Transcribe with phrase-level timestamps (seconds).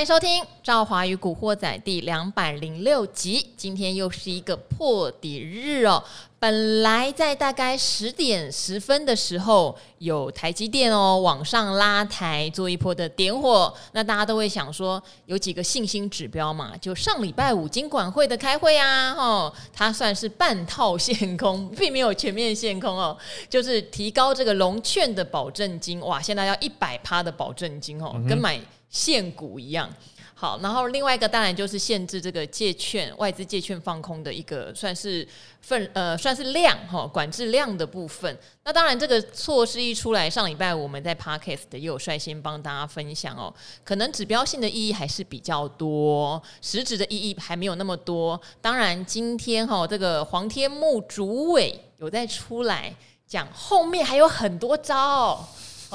[0.00, 3.50] 欢迎收听《赵华与古惑仔》第两百零六集。
[3.54, 6.02] 今天又是一个破底日哦。
[6.38, 16.74] 本来在大概十点十分的时候，有台积电哦往上拉抬做一波的点火，那大家都会想说，有几个信心指标嘛？
[16.78, 23.14] 就上礼拜五金管会的开会啊，哦，它算是半套限空， 并没有全面限空哦，
[23.50, 28.58] 就是提高这个融券的保证金，哇，现在要一百趴的保证金哦，跟买
[28.90, 29.88] 限股一样。
[30.34, 35.26] 好，然后另外一个当然就是限制这个借券外资借券放空的一个算是
[35.60, 38.38] 份呃算是量哈、管制量的部分。
[38.64, 43.52] 那当然这个措施一出来，上礼拜我们在 Parkes 的也有率先帮大家分享哦，
[43.84, 48.40] 可能指标性的意义还是比较多，实质的意义还没有那么多。
[48.62, 52.94] 当然今天哈、这个黄天木主委有在出来
[53.26, 55.46] 讲，后面还有很多招。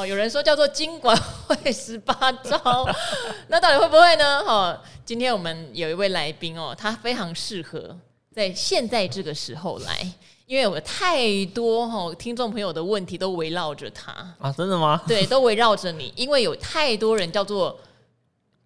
[0.03, 1.15] 有人说叫做金管
[1.47, 2.87] 会十八招，
[3.47, 4.39] 那到底会不会呢？
[4.39, 7.95] 哦，今天我们有一位来宾哦，他非常适合
[8.33, 10.13] 在现在这个时候来，
[10.47, 15.01] 因为有太多哈听众朋友的问题都围绕着他啊，真的吗？
[15.07, 17.79] 对， 都围绕着你，因为有太多人叫做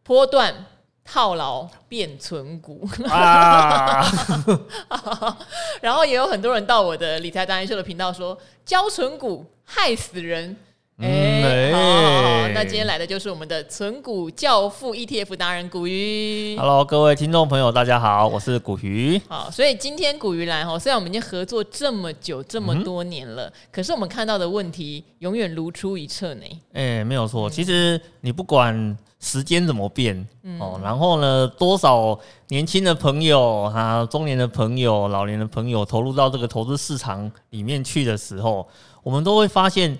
[0.02, 0.66] 波段
[1.04, 4.04] 套牢变存股啊，
[5.82, 10.58] 然后也有很多人到我的理财达人秀的频道说，交存股害死人。
[11.02, 16.58] 哎、欸，好，那今天来的就是我们的存股教父 ETF 达人古鱼。
[16.58, 19.17] Hello，各位听众朋友，大家好，我是古鱼。
[19.30, 26.44] 好，所以今天古鱼来哈，虽然我们已经合作这么久，这么多年了，嗯、可是我们看到的问题永远如出一辙呢。
[26.73, 38.67] 哎、欸，没有错，其实你不管时间怎么变，嗯、哦，然后呢，多少年轻的朋友哈，中年的朋友、老年的朋友投入到这个投资市场里面去的时候，
[39.02, 39.97] 我们都会发现。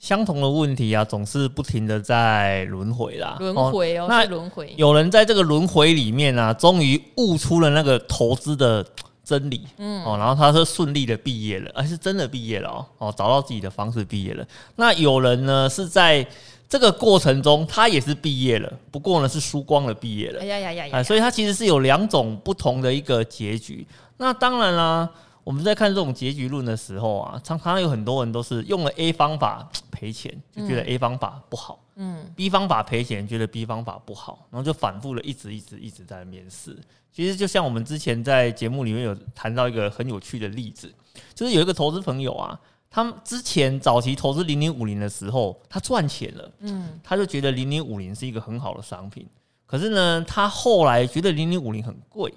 [0.00, 3.36] 相同的问题啊，总是不停的在轮回啦。
[3.38, 4.72] 轮回哦，那轮回。
[4.78, 8.84] 有人在这个轮回里面啊，终于悟出了那个投资的
[9.22, 9.60] 真理。
[9.76, 14.42] 嗯，哦，然后他是顺利的毕业了，而是真的毕业了哦，哦，找到自己的方式毕业了。
[14.76, 16.26] 那有人呢是在
[16.66, 20.40] 这个过程中，他也是毕业了，不过呢是输光了毕业了。
[20.40, 21.02] 哎呀呀呀呀！
[21.02, 23.86] 所以他其实是有两种不同的一个结局。
[24.16, 25.10] 那当然啦。
[25.42, 36.78] 我们在看这种结局论的时候啊，常常有很多人都是用了 A 方法赔钱，就觉得 A 方法不好，嗯，B 方法赔钱，觉得 B 方法不好，然后就反复了一直一直一直在面试。
[37.12, 40.92] 其实就像我们之前在节目里面有谈到一个很有趣的例子，
[41.34, 42.58] 就是有一个投资朋友啊，
[42.88, 49.26] 他们之前早期投资零零五零的时候，他赚钱了，嗯，他就觉得零零五零是一个很好的商品，
[49.66, 52.32] 可是呢，他后来觉得零零五零很贵。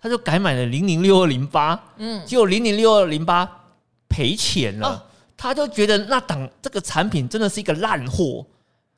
[0.00, 3.48] 他就改买了零零六二零八，嗯，结果零零六二零八
[4.08, 5.02] 赔钱了，哦，
[5.36, 8.44] 他就觉得那档这个产品真的是一个烂货。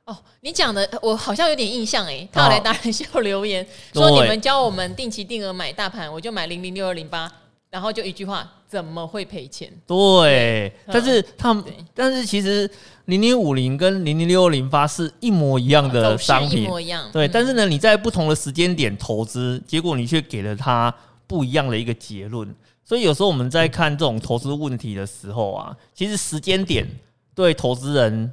[0.04, 7.30] 哦，你讲的我好像有点印象诶，他有来达人秀留言说，你们教我们定期定额买大盘，我就买零零六二零八。
[7.72, 9.72] 然后就一句话，怎么会赔钱？
[9.86, 12.70] 对，但是他们，但是其实
[13.06, 17.08] 零零五零跟零零六零八是一模一样的商品，一模一样。
[17.10, 20.94] 对，但是呢，你在不同的时间点投资，结果你却给了他
[21.26, 22.54] 不一样的一个结论。
[22.84, 26.86] 所以有时候我们在看这种投资问题的时候啊，其实时间点
[27.34, 28.30] 对投资人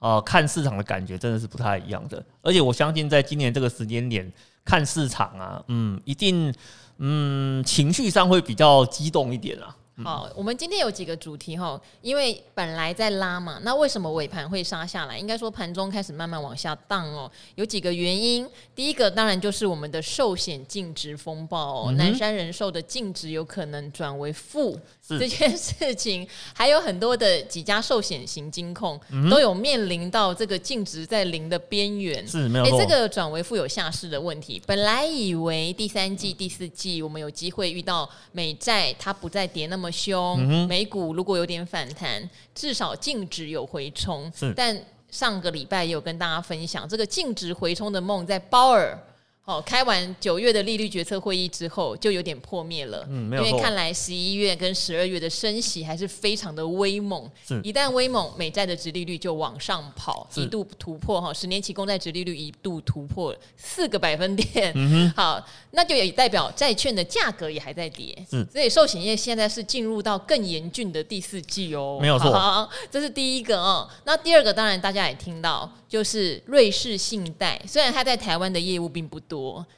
[0.00, 2.22] 啊看市场的感觉真的是不太一样的。
[2.42, 4.30] 而且我相信，在今年这个时间点
[4.66, 6.52] 看市场啊，嗯，一定。
[6.98, 9.76] 嗯，情绪上会比较激动一点啊。
[10.04, 15.18] 好，我们今天有几个主题哈，因为本来在拉嘛，那为什么尾盘会杀下来？
[15.18, 18.46] 应该说盘中开始慢慢往下荡哦，有几个原因。
[18.74, 32.78] 第一个当然就是我们的寿险净值风暴哦，南山人寿的净值有可能转为负这件事情，还有很多的几家寿险型金控都有面临到这个净值在零的边缘，是没有错。
[32.78, 34.62] 哎，这个转为负有下市的问题。
[34.66, 39.90] 本来以为第三季、第四季我们有机会遇到美债它不再跌那么。
[39.96, 44.30] 凶，美股如果有点反弹，至少净值有回冲。
[44.54, 44.78] 但
[45.10, 48.98] 上个礼拜也有跟大家分享，这个净值回冲的梦在鲍尔。
[49.46, 53.06] 哦，开完九月的利率决策会议之后，就有点破灭了。
[53.08, 53.44] 嗯，没有。
[53.44, 57.30] 因为看来十一月跟十二月的升息还是非常的威猛。
[57.46, 64.72] 是，一旦威猛，美债的值利率就往上跑，一度突破哈，十年期公债值利率一度突破四个百分点。
[64.74, 65.10] 嗯哼。
[65.16, 68.18] 好，那就也代表债券的价格也还在跌。
[68.28, 72.00] 是，所以寿险业现在是进入到更严峻的第四季哦。
[72.02, 72.32] 没有错。
[72.32, 73.88] 好，这是第一个哦。
[74.02, 75.70] 那第二个，当然大家也听到。
[75.88, 79.35] 就是瑞士信贷，虽然它在台湾的业务并不多，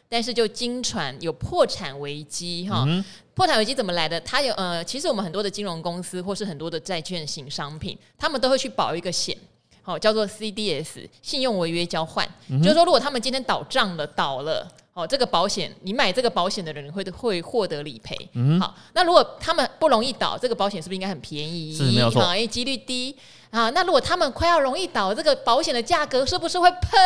[0.09, 2.85] 但是就经传有破产危机哈。
[2.87, 4.21] 嗯、破产危机怎么来的？
[4.23, 9.37] 它有呃，其实我们很多的金融公司或是很多的债券型商品，他们都会去保一个险。
[9.83, 18.15] 好，叫做 CDS 信用违约交换，嗯、就是说如果他们今天倒账了，倒了，哦，这个保险你买这个保险的人会会获得理赔。
[18.35, 21.75] 嗯，好，那如果他们不容易倒，这个保险是不是应该很便宜？
[21.75, 23.17] 是没有错，因为几率低。
[23.51, 27.01] 啊，那如果他们快要容易倒，这个保险的价格是不是会喷？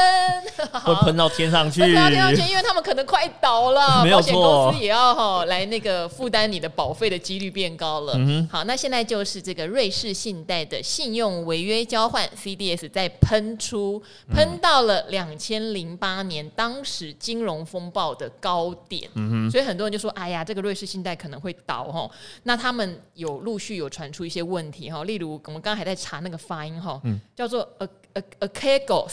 [0.82, 1.80] 会喷到天上去？
[1.80, 8.14] 喷到天上去，因为他们可能快倒了，保险公司也要哈来那个负担你的保费的几率变高了。
[8.16, 14.02] 嗯、好，那现在就是这个瑞士信贷的信用违约交换 CDS 在喷出，
[14.34, 19.08] 喷到了两千零八年当时金融风暴的高点。
[19.14, 22.10] 嗯、所以很多人就说：“哎呀，这个瑞士信贷可能会倒哈。”
[22.42, 26.31] 那他们有陆续有传出一些问题哈，例如我们刚刚还在查那个。
[26.32, 27.00] 个发音哈，
[27.36, 29.12] 叫做 a a a Archegos，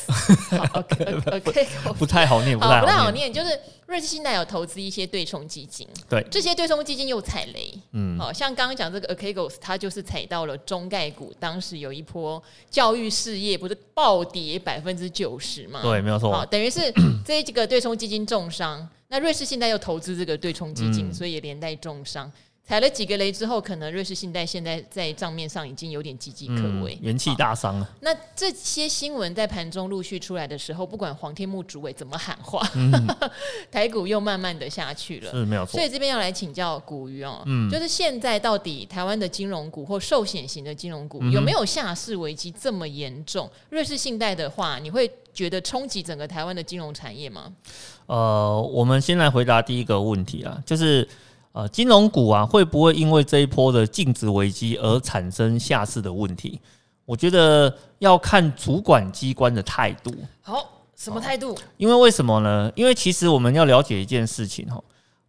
[1.98, 16.92] 不太好念，不太好念，就是瑞士信贷有投资一些对冲基金，对，这些对冲基金又踩雷，嗯，好像刚刚讲这个 Archegos，它就是踩到了中概股，当时有一波教育事业不是暴跌百分之九十嘛，对，没有错，等于是
[17.26, 22.32] 这几个对冲基金重伤，那瑞士信贷又投资这个对冲基金，所以也连带重伤。
[22.70, 27.90] 踩了几个雷之后，可能瑞士信贷现在在账面上已经有点岌岌可危，嗯、元气大伤了。
[28.02, 32.94] 那这些新闻在盘中陆续出来的时候，不管黄天木主委怎么喊话，嗯、
[33.72, 35.32] 台股又慢慢的下去了。
[35.32, 35.80] 是没有错。
[35.80, 43.50] 所以这边要来请教古鱼哦，嗯、就是现在到底台湾的金融股或寿险型的金融股有没有下市危机这么严重？
[43.52, 47.52] 嗯、瑞士信贷的话，你会觉得冲击整个台湾的金融产业吗？
[48.06, 51.10] 呃，我们先来回答第一个问题啊，就是。
[51.52, 56.60] 呃，金融股啊，会不会因为这一波的净值危机而产生下市的问题？
[57.06, 60.14] 我觉得要看主管机关的态度。
[60.42, 61.58] 好，什么态度？
[61.78, 62.72] 因为为什么呢？
[62.76, 64.84] 因为其实我们要了解一件事情哈，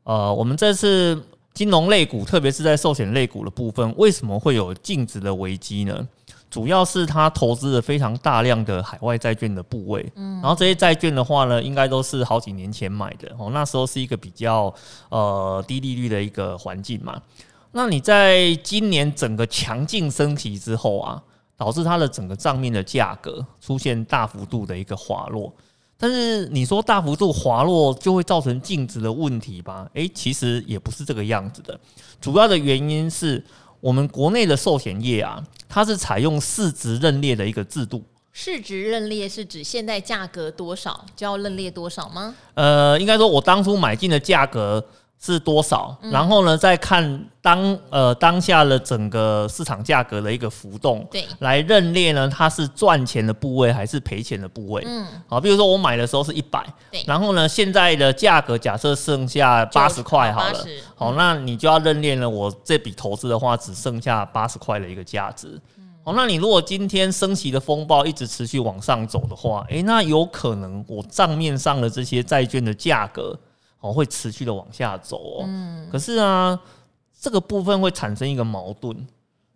[0.04, 1.20] 呃，我们这次
[1.54, 6.06] 金融类股，特别是在寿险类股的部分，为什么会有净值的危机呢？
[6.50, 14.74] 主要是他投资了非常大量的海外债券的部位，嗯，然后这些债券的话呢，应该都是好几年前买的哦，那时候是一个比较
[15.10, 17.22] 呃低利率的一个环境嘛。
[17.70, 21.22] 那你在今年整个强劲升息之后啊，
[21.56, 25.54] 导致它的整个账面的价格出现大幅度的一个滑落。
[25.96, 29.88] 但是你说大幅度滑落就会造成净值的问题吧？
[29.94, 31.78] 诶，其实也不是这个样子的，
[32.20, 33.44] 主要的原因是。
[33.80, 38.04] 我们国内的寿险业啊，它是采用市值认列的一个制度。
[38.32, 42.34] 市值认列是指现在价格多少就要认列多少吗？
[42.54, 44.84] 呃，应该说我当初买进的价格。
[45.22, 45.94] 是多少？
[46.10, 54.82] 然后呢，再看当呃当下的整个市场价格的一个浮动，对，来认列呢，它是赚钱的部位还是赔钱的部位？
[54.86, 60.64] 嗯，好，比如说我买的时候是一百，对，然后呢，现在的价格假设剩下八十块好了，
[60.94, 65.60] 好，那你就要认列呢，我这笔投资的话只剩下八十块的一个价值。
[66.02, 73.38] 好，那你如果今天升息的风暴一直持续往上走的话，诶，那有可能我账面上的这些债券的价格。
[73.80, 75.44] 哦，会持续的往下走哦。
[75.46, 75.88] 嗯。
[75.90, 76.58] 可是啊，
[77.18, 78.94] 这个部分会产生一个矛盾，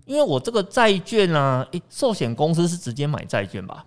[0.07, 3.85] 因为我这个债券啊，诶，寿险公司是直接买债券吧？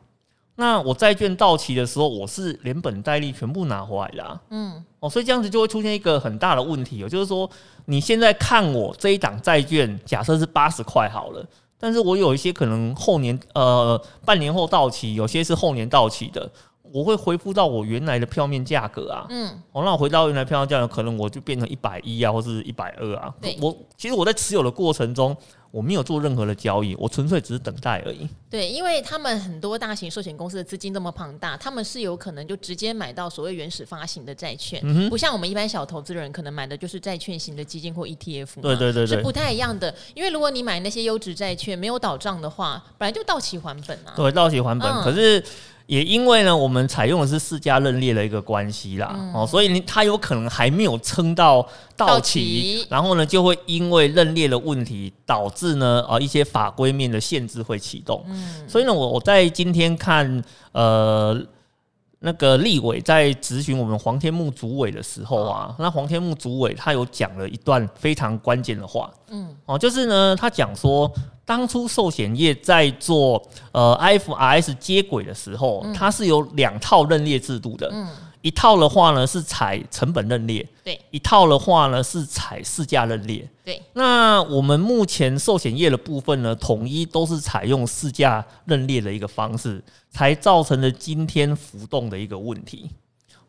[0.56, 4.42] 那我债券到期的时候，我是连本带利全部拿回来的啊。
[4.50, 4.86] 嗯。
[5.00, 7.50] 哦，所以这样子就会出现一个很大的问题哦，就是说
[7.86, 11.46] 你现在看我这一档债券，假设是八十块好了，
[11.80, 16.50] 但是我有一些可能后年呃半年后到期，有些是后年到期的。
[16.94, 23.34] 我会恢复到我原来的票面价格啊，嗯，哦，那我回到原来票面价格，可能我就变成一百一啊，或是一百二啊。
[23.42, 25.36] 对，我其实我在持有的过程中，
[25.72, 28.28] 我没有做任何的交易，我纯粹只是等待而已。
[28.50, 39.94] 对，因为他们很多大型寿险公司的资金这么庞大，他们是有可能就直接买到所谓原始发行的债券，嗯、不像我们一般小投资人可能买的就是债券型的基金或 ETF，对对对对，是不太一样的。
[40.14, 44.14] 因为如果你买那些优质债券没有倒账的话，本来就到期还本啊。
[44.16, 45.44] 对，到期还本，嗯、可是。
[45.88, 58.24] 也因为呢，我们采用的是四家认列的一个关系啦，嗯、哦，所以呢它有可能还没有撑到到期，到然后呢，就会因为认列的问题，导致呢，啊、呃，一些法规面的限制会启动。
[58.28, 61.42] 嗯，所以呢，我我在今天看，呃，
[62.20, 71.12] 那个立委在咨询我们黄天木主委的时候啊，那黄天木主委他有讲了一段非常关键的话，嗯，哦，就是呢，他讲说。
[71.48, 78.06] 当初寿险业在做呃 IFRS 接轨的时候，嗯、它是有两套认列制度的，嗯、
[78.48, 83.82] 一套的话呢是采成本认列，对，一套的话呢是采市价认列，对。
[83.92, 92.90] 那我们目前寿险业的部分呢，统一都是采用市价认列的一个方式，才造成了今天浮动的一个问题。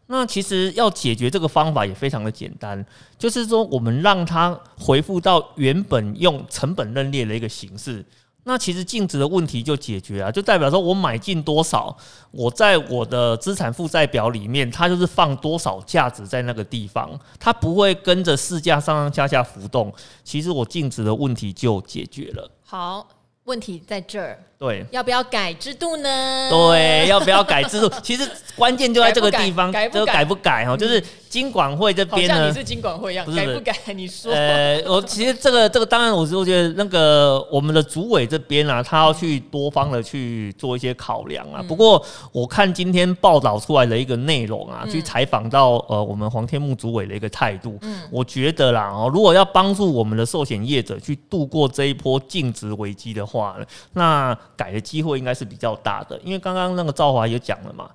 [0.08, 2.84] 那其实要解决这个方法也非常的简单，
[3.16, 8.04] 就是说我们让它回复到原本用成本认列的一个形式。
[8.48, 11.94] 那其实净值的问题就解决啊，就代表说我买进多少，
[12.30, 19.92] 我在我的资产负债表里面，它就是放多少价值在那个地方，它不会跟着市价上上下下浮动。
[20.24, 22.50] 其实我净值的问题就解决了。
[22.64, 23.06] 好，
[23.44, 24.42] 问题在这儿。
[24.58, 26.50] 对，要不要改制度呢？
[26.50, 27.88] 对，要不要改制度？
[28.02, 30.00] 其实关键就在这个地方，改不改？
[30.00, 30.76] 这个改不改哈？
[30.76, 33.92] 就是金管会这边像你是金管会一样，不是改不改？
[33.94, 34.32] 你说？
[34.32, 41.61] 呃，我 其实这个这个当然，我是我觉得那个我们的主委这边啊，他要去多方的去做一些考量啊。
[41.61, 53.56] 嗯、不过我看今天报道出来的一个内容啊，嗯、去采访到呃我们黄天木主委的一个态度，嗯，我觉得啦哦，如果要帮助我们的寿险业者去度过这一波净值危机的话，
[53.92, 57.90] 那改的机会应该是比较大的，因为刚刚那个赵华也讲了嘛，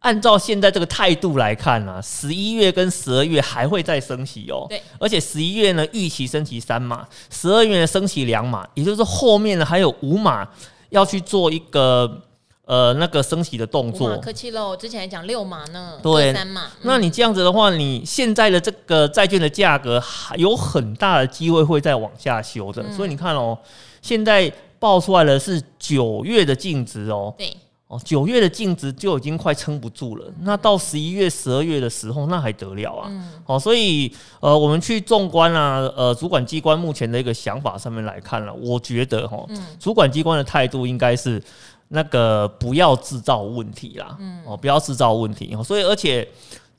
[0.00, 10.48] 按照现在这个态度来看呢、啊，十一月跟十二月还会再升息哦，对，而且十一月呢预期升息三码，十二月呢升息两码，也就是说后面呢还有五码
[10.90, 12.22] 要去做一个
[12.64, 14.16] 呃那个升息的动作。
[14.18, 16.66] 客气喽，之前还讲六码呢，对，三码。
[16.82, 23.58] 那你这样子的话，你现在的这个债券的价格还有很大的机会会再往下修的，嗯、所以你看哦，
[24.02, 24.52] 现在。
[24.80, 27.52] 报出来的是九月的净值哦，对
[27.88, 30.30] 哦，九月的净值就已经快撑不住了。
[30.42, 33.08] 那到十一月、十二月的时候，那还得了啊？
[33.10, 41.42] 嗯，哦，所以呃，我们去纵观啊，呃，主管机关目前的一个想法上面来看了，我觉得哈，嗯，主管机关的态度应该是
[41.88, 45.56] 那个不要制造问题啦，嗯，哦，不要制造问题。
[45.64, 46.28] 所以而且。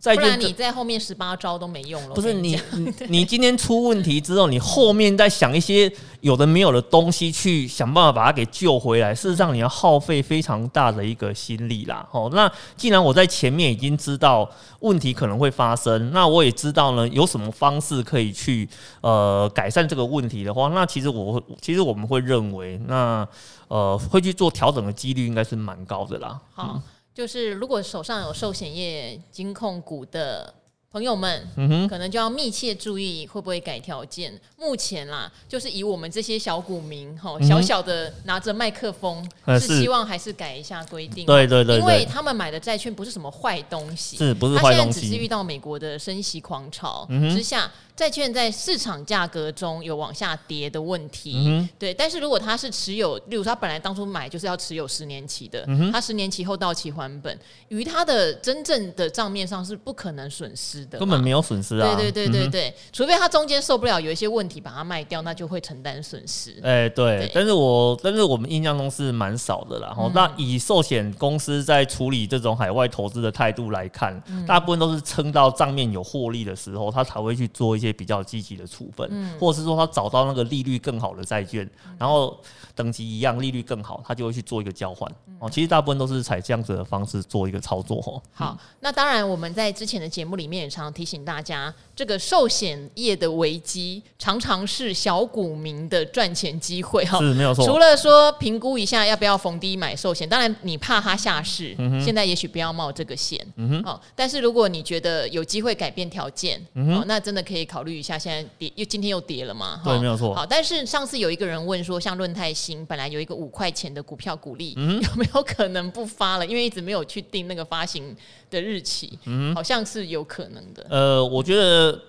[0.01, 2.15] 不然你在后面十八招都没用了。
[2.15, 5.91] 不是你，你， 你今天出问题之后，你后面再想一些
[6.21, 12.07] 有的没有的东西去想办法把它给救回来，事实上你要耗费非常大的一个心力啦。
[12.11, 18.69] 哦，那既然我在前面已经知道问题可能会发生，那我也知道呢有什么方式可以去
[19.01, 23.27] 呃改善这个问题的话，那其实我其实我们会认为，那
[23.67, 26.39] 呃会去做调整的几率应该是蛮高的啦。
[26.53, 26.71] 好。
[26.75, 26.81] 嗯
[27.13, 30.53] 就是如果手上有寿险业金控股的
[30.91, 34.33] 朋友们，嗯哼，可能就要密切注意会不会改条件。
[34.57, 41.25] 目前啦，就是以我们这些小股民哈，小小的拿着麦克风，嗯、是希望还是改一下规定。
[41.25, 44.77] 对对对，因为他们买的债券不是什么坏东西，是不是坏东西？
[44.77, 47.65] 他现在只是遇到美国的升息狂潮之下。
[47.65, 51.93] 嗯债券在市场价格中有往下跌的问题，嗯、对。
[51.93, 57.37] 但是如果他是持有，例如说他本来当初买就是要持有十年期的，嗯、他十年期后到期还本，
[57.67, 61.93] 于他的真正的账面上是不可能损失的，根本没有损失啊。
[61.93, 66.57] 对对对对对，嗯、除非他中间受不了有一些问题把它卖掉，那就会承担损失。
[66.63, 67.17] 哎、欸，对。
[67.17, 69.93] 对但是我但是我们印象中是蛮少的啦。
[69.99, 77.88] 嗯、那以寿险公司在处理这种海外投资的态度来看，嗯、大部分都是撑到账面有获利的时候，他才会去做一些。
[77.91, 82.39] 比较积极的处分，嗯、或者是说他找到那个利率更好的债券，嗯、然后
[82.75, 85.09] 等级一样，利率更好，他就会去做一个交换。
[85.39, 87.97] 哦、嗯，其实大部分都是采这样子的方式做一个操作。
[88.05, 97.05] 哦，好，那当然我们在之前的节目里面也常常提醒大家，这个寿险业的危机常常是小股民的赚钱机会。
[97.05, 97.65] 哈，是没有错。
[97.65, 103.39] 除了说评估一下要不要逢低买寿险，当然你怕它下市，嗯、现在也许不要冒这个险。
[103.55, 108.17] 嗯哼，好，但是如果你觉得有机会改变条件，嗯哦，那真的可以考虑一下。
[108.17, 109.81] 现在跌又今天又跌了嘛？
[109.83, 110.33] 对，没有错。
[110.33, 116.45] 好，但是上次有一个人问说，像润泰新本来有一个五块钱的股票股利，嗯、有没有可能不发了？
[116.45, 118.15] 因为一直没有去定那个发行
[118.49, 120.85] 的日期，嗯，好像是有可能的。
[120.89, 122.01] 呃，我觉得，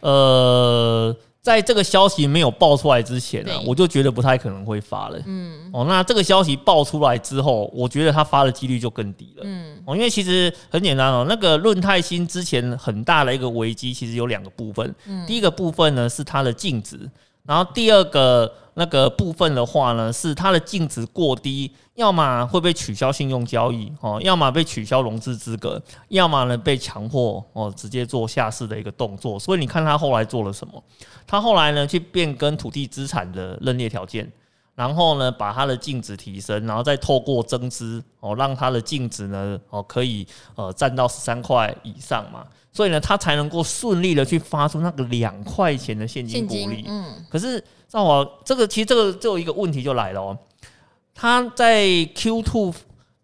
[0.00, 1.16] 呃。
[1.48, 5.18] 在这个消息没有爆出来之前呢、啊，我就觉得不太可能会发了。
[5.24, 9.42] 嗯，哦，那这个消息爆出来之后，我觉得他发的几率就更低了。
[9.46, 14.94] 嗯，哦，因为其实很简单哦，那个润泰新之前很大的一个危机，其实有两个部分。
[15.06, 17.00] 嗯，第一个部分呢是它的净值，
[17.46, 18.52] 然后第二个。
[18.78, 29.36] 那个部分的话呢，是它的净值过低，要么会被取消信用交易哦，要么被取消融资资格，要么呢被强迫哦直接做下市的一个动作。
[29.36, 30.80] 所以你看他后来做了什么？
[31.26, 34.30] 他后来呢去变更土地资产的认列条件，
[34.76, 46.84] 然后呢把它的净值提升，然后再透过增资哦，让它的净值呢哦可以呃占到十三块以上嘛，所以呢他才能够顺利的去发出那个两块钱的现金鼓励。
[46.86, 47.62] 嗯，可是。
[47.90, 50.38] 那我这个其实这个就有一个问题就来了哦，
[51.14, 52.74] 他在 Q two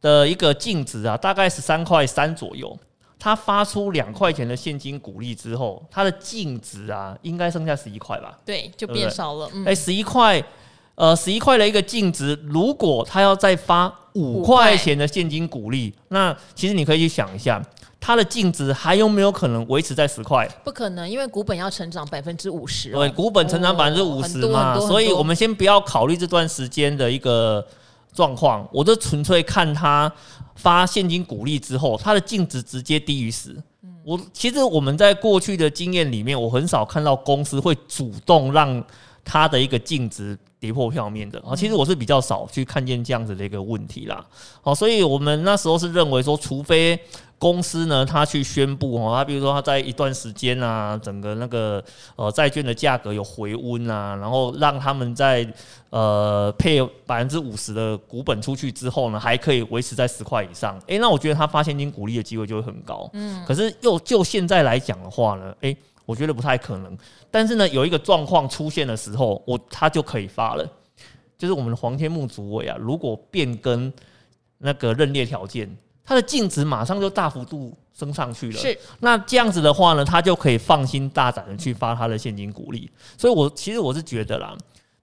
[0.01, 2.75] 的一个净值啊，大概十三块三左右，
[3.19, 8.39] 他发出两块钱的现金鼓励之后，他的净值啊，应该剩下十一块吧？
[8.47, 9.51] 对，就变少了。
[9.67, 10.43] 哎，十一块，
[10.95, 17.63] 呃，十一块的一个净值，如果他要再发五块钱的现金鼓励，那其实你可以去想一下。
[18.07, 20.47] 它的净值还有没有可能维持在十块？
[20.63, 22.91] 不可能，因为股本要成长百分之五十。
[22.91, 27.67] 对，股本成长百分之五十嘛，所以我们先不要考虑这段时间的一个
[28.13, 30.13] 状况，我就纯粹看它
[30.55, 33.53] 发现金股利之后，它的净值直接低于十。
[33.83, 38.85] 嗯我其实我们在过去的经验里面，我很少看到公司会主动让
[39.25, 41.57] 它的一个净值跌破票面的啊。
[41.57, 44.25] 其实我是比较少去看见这样子的一个问题啦。
[44.63, 46.99] 好，所以我们那时候是认为说，除非
[47.37, 51.83] 公司呢，他去宣布哦，他比如说他在一段时间啊，整个那个
[52.17, 55.47] 呃债券的价格有回温啊，然后让他们在
[55.91, 60.81] 呃配百分之五十的股本出去之后呢，还可以维持在十块以上。
[60.87, 63.11] 诶，那我觉得他发现金股利的机会就会很高。
[63.13, 66.97] 嗯，可是又就现在来讲的话呢，诶，我觉得不太可能。
[67.31, 70.69] 但是呢，有一个状况出现的时候，我他就可以发了，
[71.37, 73.93] 就是我们的黄天木主委啊，如果变更
[74.59, 75.77] 那个认列条件。
[76.07, 82.91] 它的净值马上就大幅度升上去了，是那这样子的话呢，他就可以放心大胆的去发他的现金股利。
[83.17, 84.55] 所以我其实我是觉得啦，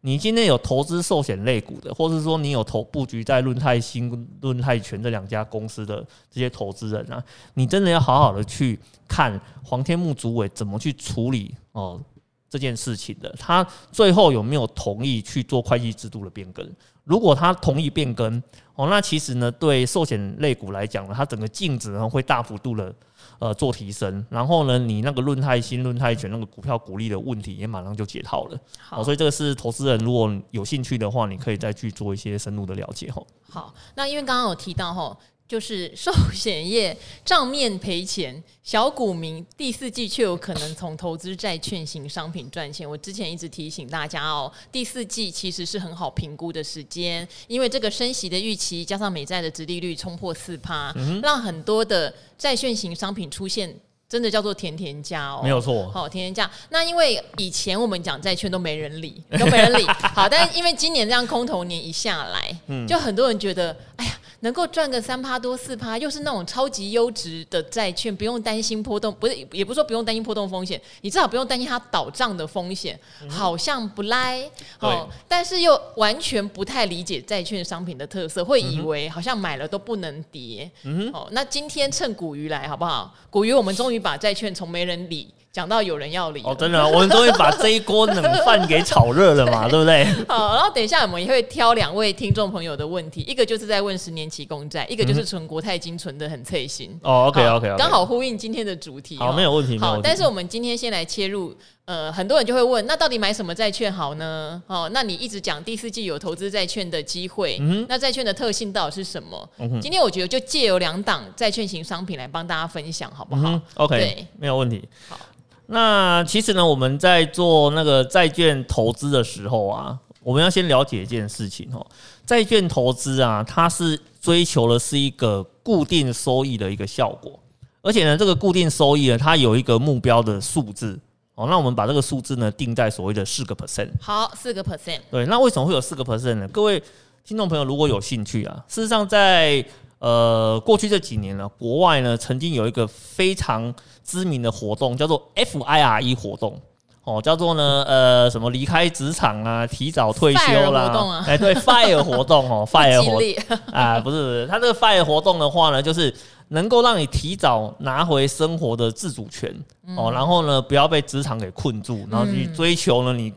[0.02, 12.02] 你今天有投资寿险类股的，或者是说你有投布局在论泰新、论泰全这两家公司的这些投资人啊，你真的要好好的去看黄天木主委怎么去处理哦
[12.50, 16.68] 这件事情的，他最后有没有同意去做会计制度的变更？
[17.04, 18.42] 如果他同意变更
[18.76, 22.94] 哦，那其实呢，对寿险类股来讲呢，它整个净值呢会大幅度的
[23.42, 28.60] 呃做提升，然后呢，你那个论泰新、论泰全那个股票股利的问题也马上就解套了。
[28.80, 33.22] 好，所以这个是投资人如果有兴趣的话，你可以再去做一些深入的了解哈。
[33.50, 35.18] 好，那因为刚刚有提到哈。
[35.52, 42.90] 就是寿险业账面赔钱，小股民第四季却有可能从投资债券型商品赚钱。
[42.90, 53.78] 我之前一直提醒大家哦，第四季其实是很好评估的时间，因为这个升息的预期加上美债的殖利率冲破四趴，让很多的债券型商品出现。
[54.12, 55.90] 真的叫做甜甜价哦，没有错。
[55.90, 56.52] 好，甜甜价。
[56.68, 59.88] 那因为以前我们讲债券都没人理， 都没人理。
[60.14, 74.42] 好，但是因为今年这样空头年一下来，嗯，就很多人觉得，哎呀，能够赚个三趴多四趴，又是那种超级优质的债券，不用担心波动，不是，也不是说不用担心波动风险，你至少不用担心它倒账的风险，好像不赖。
[74.82, 80.70] 哦，但是又完全不太理解债券商品的特色，会以为好像买了都不能跌。
[80.84, 81.10] 嗯。
[81.14, 83.16] 哦，那今天趁股鱼来好不好？
[83.30, 84.01] 股鱼，我们终于。
[84.02, 90.26] 把债券从没人理讲到有人要理哦，真的、啊，我们终于把这一锅冷饭给炒热了嘛，对， 对不对？
[90.30, 97.26] 好，然后等一下我们也会挑两位听众朋友的问题，一个就是在问十年期公债，一个就是存国泰金存的很脆心哦。
[97.28, 99.18] OK OK，刚好呼应今天的主题。
[99.18, 99.78] 好，没有问题。
[99.78, 101.54] 好，但是我们今天先来切入，
[101.92, 104.64] 呃，很多人就会问，那到底买什么债券好呢？
[104.66, 109.50] 哦，那你一直讲第四季有投资债券的机会，嗯、那债券的特性到底是什么？
[109.60, 114.88] 嗯、今天我觉得就借由两档债券型商品来帮大家分享，好不好、嗯、？OK，对，没有问题。
[115.10, 115.20] 好。
[115.66, 121.86] 那其实呢，我们在做那个债券投资的时候啊，我们要先了解一件事情哦。
[122.26, 127.38] 债券投资啊，它是追求的是一个固定收益的一个效果，
[127.82, 130.98] 而且呢，这个固定收益呢，它有一个目标的数字
[131.42, 131.48] 哦。
[131.50, 133.90] 那我们把这个数字呢定在所谓的四个 percent。
[134.00, 135.00] 好，四个 percent。
[135.10, 136.48] 对，那为什么会有四个 percent 呢？
[136.50, 136.82] 各位
[137.26, 139.64] 听众朋友，如果有兴趣啊，事实上在
[140.00, 143.74] 呃过去这几年呢，国外呢曾经有一个非常
[144.04, 146.60] 知名的活动叫做 FIRE 活动，
[147.04, 156.12] 哦，叫做呢，呃，什么离开职场啊，提早退休啦，哎、对，FIRE 活动哦， FIRE 活动啊，不是不是，它这个 FIRE 活动的话呢，就是
[156.52, 159.50] 能够让你提早拿回生活的自主权，
[159.98, 163.34] 哦，嗯、然后呢，不要被职场给困住，然后去追求呢你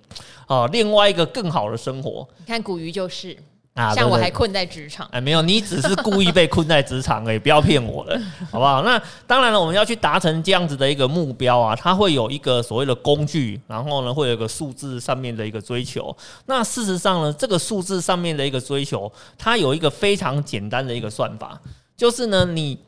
[0.46, 2.28] 啊另外一个更好的生活。
[2.38, 3.36] 你看古鱼就是。
[3.74, 8.16] 啊，像我还困在职场，哎，没有，你只是故意被困在职场而已， 不要骗我了，
[8.48, 8.82] 好不好？
[8.84, 16.16] 那当然了，我们要去达成这样子的一个目标啊，它会有一个所谓的工具，然后呢，会有一个数字上面的一个追求。
[16.46, 21.60] 那事实上呢，这个数字上面的一个追求，它有一个非常简单的一个算法，
[21.96, 22.78] 就是呢，你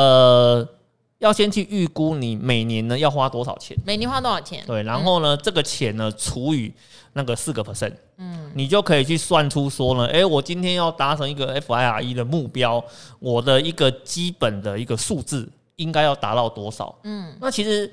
[0.00, 0.68] 呃
[1.18, 4.62] 要先去预估你每年呢要花多少钱，每年花多少钱？
[4.66, 6.72] 对，然后呢，这个钱呢除以。
[7.18, 12.84] 那个四个 percent，嗯，你就可以去算出说呢，诶，我今天要达成一个 FIRE 的目标，
[13.18, 16.94] 我的一个基本的一个数字应该要达到多少？
[17.04, 17.90] 嗯，那其实，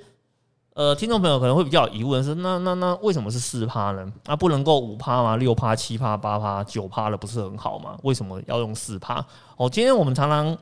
[0.73, 4.05] 呃，听众朋友可能会比较有疑问是，那那那为什么是四趴呢？
[4.25, 5.37] 那不能够五趴吗？
[5.37, 7.97] 六趴、七趴、八趴、九趴了，不是很好吗？
[8.03, 9.25] 为什么要用四趴？
[9.55, 10.57] 哦，今天我们常常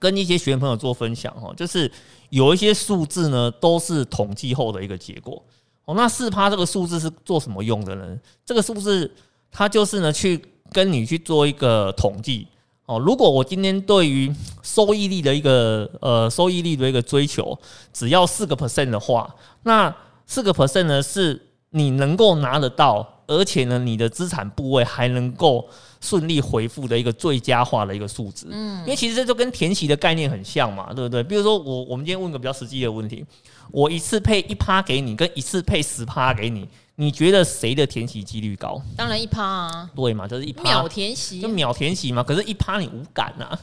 [0.00, 1.88] 跟一些学员朋友做分享哈，就是
[2.30, 5.40] 有一些数字呢，都是统计后的一个结果。
[5.84, 8.18] 哦，那四趴这个数字是做什么用的呢？
[8.44, 9.08] 这个数字
[9.52, 12.48] 它就是呢，去跟你去做一个统计。
[12.86, 17.56] 哦，如果我今天对于收益率的一个呃收益率的一个追求，
[17.92, 19.32] 只要四个 percent 的话，
[19.62, 19.94] 那
[20.26, 25.68] 四个 percent 呢是你能够拿得到，而且呢你的资产部位还能够
[26.00, 28.46] 顺利回复的一个最佳化的一个数值。
[28.50, 31.22] 嗯，因为其实这就跟填息的概念很像嘛，对不对？
[31.22, 33.24] 比如说我我们今天问个比较实际的问题，
[33.70, 36.66] 我一次配一趴给你，跟一次配十趴给你。
[36.96, 38.78] 你觉得谁的填息几率高？
[38.94, 42.22] 当然一趴啊，对嘛，就是一趴秒填息，就秒填息嘛。
[42.22, 43.58] 可是，一趴你无感呐，啊，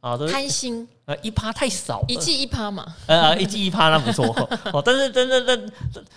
[0.00, 4.24] 贪心，呃，一趴太少，一季一趴嘛，呃，一季一趴那不错
[4.72, 4.82] 哦。
[4.84, 5.70] 但是，但是，但，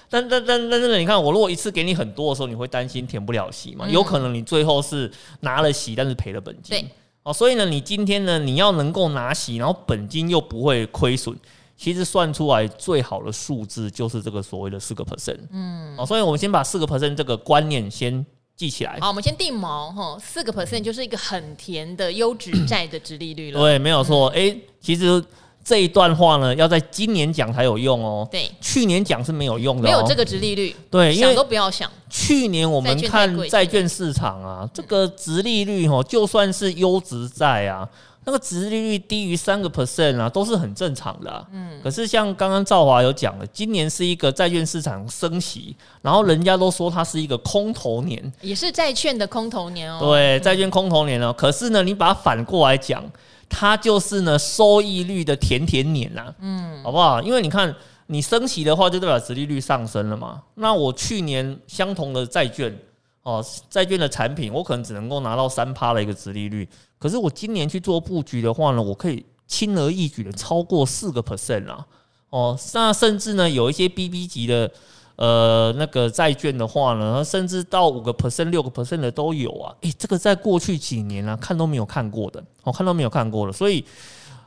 [0.09, 3.87] 但，但，但，但是，你看，我如果一次给你很多的时候，你会担心填不了息嘛？
[3.89, 5.11] 有可能你最后是
[5.41, 6.77] 拿了息，但是赔了本金。
[6.77, 6.89] 对，
[7.23, 11.35] 哦，所以呢，你今天呢，你要能够拿息，然后本金又不会亏损。
[11.75, 18.25] 其实算出来最好的数字就是这个所谓的四个 percent，嗯，哦，所以我们先把四个 percent 这个观念先
[18.59, 18.97] 记起来。
[18.99, 23.59] 好，我们先定锚哈，四个 percent 就是一个很甜的优质 债的值利率了。
[23.61, 24.27] 对，没有错。
[24.35, 25.23] 哎、嗯，其实
[25.69, 28.27] 这一段话呢，要在今年讲才有用哦。
[28.31, 30.75] 对，去年讲是没有用的，没有这个殖利率。
[30.89, 31.87] 对，想都不要想。
[32.09, 37.87] 去年我们看债券市场啊，这个殖利率哦，就算是优质债啊。
[38.25, 41.45] 那个值利率低于三个 percent 啊，都是很正常的、啊。
[41.53, 49.99] 嗯，可是像刚刚赵华有讲了，今年是一个债券市场升息，然后人家都说它是一个空头年，也是债券的空头年哦。
[50.01, 51.31] 对，债券空头年哦。
[51.31, 53.03] 可是呢，你把它反过来讲，
[53.49, 56.35] 它就是呢收益率的甜甜年呐、啊。
[56.39, 57.21] 嗯，好不好？
[57.21, 57.75] 因为你看，
[58.07, 60.41] 你升息的话，就代表殖利率上升了嘛。
[60.55, 62.77] 那我去年相同的债券。
[63.21, 71.85] 哦，债券的产品我可能只能够拿到三趴的一个殖利率，可是我今年去做布局的话呢，我可以轻而易举的超过四个 percent 啦！
[72.29, 74.71] 哦，那甚至呢有一些 BB 级的
[75.19, 79.75] 呃那个债券的话呢，甚至到五个 percent、六个 percent 的都有啊！
[79.81, 83.83] 诶，这个在过去几年啊看都没有看过的，我、哦、看都没有看过的，所以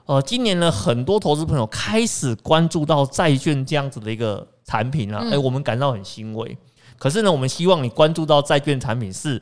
[0.06, 6.56] 呃今年呢很多投资朋友开始关注到债券这样子的一个产品啊，诶，我们感到很欣慰。
[6.98, 9.38] 可是呢，我们希望你关注到债券产品是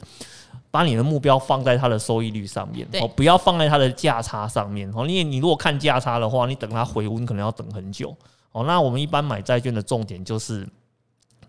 [0.72, 5.06] 把你的目标放在它的收益率上面，哦，不要放在它的价差上面哦。
[5.06, 8.12] 因为你如果看价差的话，你等它回温可能要等很久
[8.50, 8.64] 哦。
[8.64, 10.66] 那我们一般买债券的重点就是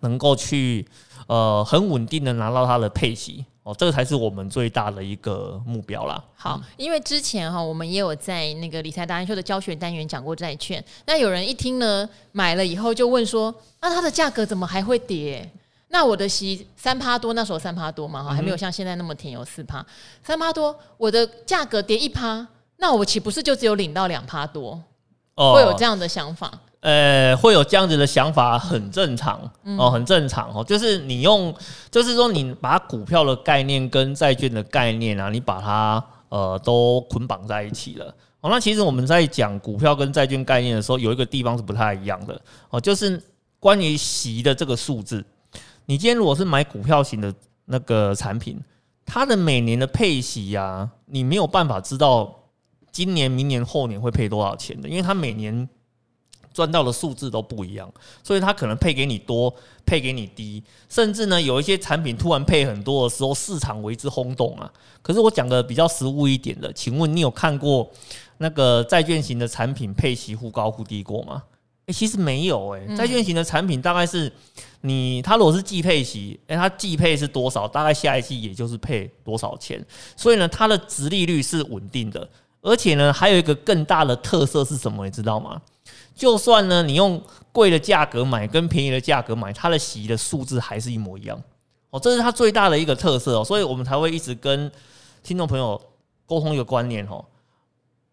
[0.02, 0.88] 能够去
[1.28, 6.24] 呃很稳定的拿到它的配息哦，这个才是我们最大的一个目标啦。
[6.36, 15.48] 好，因为之前哈我们也有在那个理财达人秀的教学单元讲过债券，那有人一听呢买了以后就问说，那它的价格怎么还会跌？
[15.90, 19.86] 那我的息三趴多，那时候三趴多嘛哈，还没有像现在那么甜，有四趴，
[20.24, 24.82] 三趴多，我的价格跌一趴，那我岂不是就只有领到两趴多？
[25.36, 26.52] 哦，会有这样的想法？
[26.82, 29.40] 呃，会有这样子的想法，很正常
[29.78, 30.64] 哦，很正常哦。
[30.64, 31.54] 就是你用，
[31.92, 38.06] 就是说你把股票的概念跟债券的概念啊，你把它呃都捆绑在一起了
[38.40, 38.50] 哦。
[38.50, 42.42] 那其实我们在讲股票跟债券概念的时候，有一个地方是不太一样的
[42.72, 43.22] 哦，就是
[43.60, 45.24] 关于息的这个数字。
[45.86, 47.32] 你今天如果是买股票型的
[47.66, 48.60] 那个产品，
[49.06, 52.44] 它的每年的配息呀，你没有办法知道
[52.92, 55.70] 今年、明年、后年会配多少钱的，因为它每年
[56.54, 57.92] 赚到的数字都不一样，
[58.24, 59.54] 所以它可能配给你多，
[59.86, 64.72] 配给你低，甚至呢有一些产品突然配很多的时候，市场为之轰动啊。
[65.02, 67.90] 可是我讲的比较实务一点的，请问你有看过
[68.38, 71.44] 那个债券型的产品配息忽高忽低过吗？
[71.88, 74.32] 诶，其实没有诶，债券型的产品大概是。
[74.84, 77.68] 你它如果是季配息，诶、欸，它季配是多少？
[77.68, 79.80] 大概下一季也就是配多少钱。
[80.18, 82.28] 所以呢，它的值利率是稳定的，
[82.62, 85.06] 而且呢，还有一个更大的特色是什么？
[85.06, 85.62] 你知道吗？
[86.16, 87.22] 就算呢，你用
[87.52, 91.42] 贵的价格买跟便宜的价格买，它的息的数字还是一模一样。
[91.90, 93.44] 哦，这是它最大的一个特色哦。
[93.44, 94.72] 所以我们才会一直跟
[95.24, 95.80] 听众朋友
[96.26, 97.24] 沟通一个观念哦。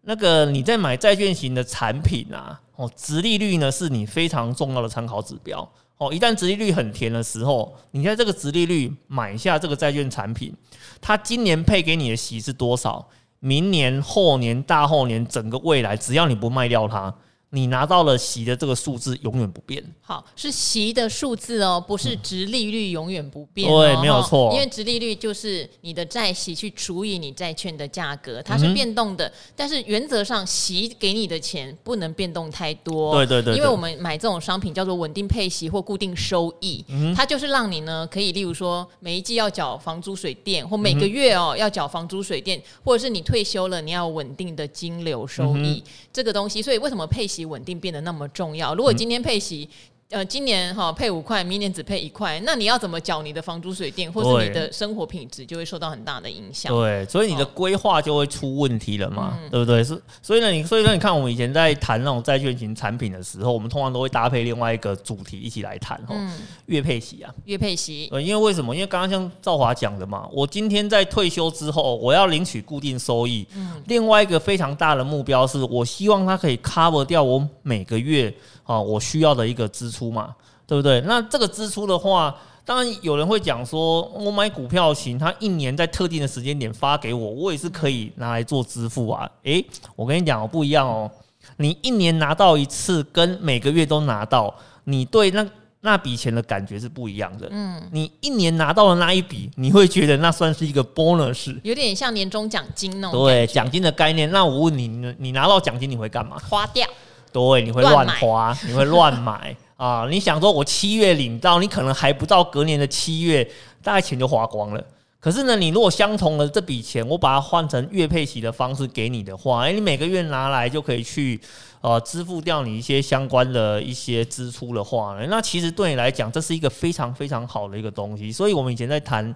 [0.01, 5.69] 那个你在买债券型的产品啊，哦，殖利率呢是你非常重要的参考指标。
[5.97, 10.53] 哦，一旦殖利率很甜的时候，你在这个殖利率买下这个债券产品，
[11.01, 13.05] 它今年配给你的息是多少？
[13.39, 17.13] 明年、后年、大后年，整个未来，只要你不卖掉它。
[17.51, 19.83] 你拿到了息的这个数字永远不变。
[20.01, 23.81] 好，是息的数字哦，不是殖利率永远不变，哦。
[23.81, 24.51] 对，没有错。
[24.53, 29.27] 因为殖利率就是你的债息去除以你债券的价格，它是变动的。
[29.27, 33.15] 嗯、但是原则上，息给你的钱不能变动太多。
[33.15, 33.57] 对对对，对。
[33.57, 46.61] 因为我们买这种商品叫做稳定配息或固定收益，嗯、它就是让你呢可以，例如说每一季要缴房租水电，或每个月哦要缴房租水电，或者是你退休了你要稳定的金流收益，嗯、这个东西。
[46.61, 47.38] 所以为什么配息？
[47.45, 48.73] 稳定变得那么重要。
[48.75, 49.69] 如果今天配息
[50.11, 56.75] 呃，今年哈配五块，明年只配一块，那你要怎么缴你的房租水电，或是你的生活品质就会受到很大的影响。
[56.75, 59.83] 对，所以你的规划就会出问题了嘛，哦、对不对？
[59.83, 66.33] 是，所以呢，你所以说你看，我们以前在谈那种债券型产品的时候，我们通常都会搭配另外一个主题一起来谈哈，嗯、
[66.65, 68.09] 月配息啊，月配息。
[68.11, 68.73] 呃，因为为什么？
[68.73, 73.45] 因为刚刚像赵华讲的嘛，我今天在退休之后，我要领取固定收益。
[73.55, 73.79] 嗯。
[73.85, 78.33] 另外一个非常大的目标是我希望它可以 cover 掉我每个月
[78.69, 80.35] 啊我需要的一个支出嘛。
[80.69, 81.01] 对不对？
[81.01, 89.27] 那这个支出的话，当然有人会讲说，我买股票型，它一年在特定的时间点发给我，我也是可以拿来做支付啊。
[89.45, 91.09] 诶，我跟你讲哦，不一样哦。
[91.57, 94.53] 你一年拿到一次，跟每个月都拿到，
[94.83, 95.43] 你对那
[95.81, 97.47] 那笔钱的感觉是不一样的。
[97.49, 103.23] 嗯，你一年拿到的那一笔，你会觉得那算是一个 bonus，有点像年终奖金那种。
[103.23, 104.29] 对，奖金的概念。
[104.29, 106.37] 那我问你，你拿到奖金你会干嘛？
[106.47, 106.87] 花掉。
[107.31, 109.55] 对，你会乱花，乱你会乱买。
[109.77, 113.49] 啊，你想说，我七月领到，你可能还不到隔年的七月，
[113.81, 114.83] 大概钱就花光了。
[115.21, 121.39] 可是呢，你如果相同的这笔钱，我把它换成月配息的方式给你的话，诶，你每个月拿来就可以去
[121.81, 128.31] 呃支付掉你一些相关的一些支出的话呢，那其实对你来讲，这是一个非常非常好的一个东西。
[128.31, 129.35] 所以我们以前在谈。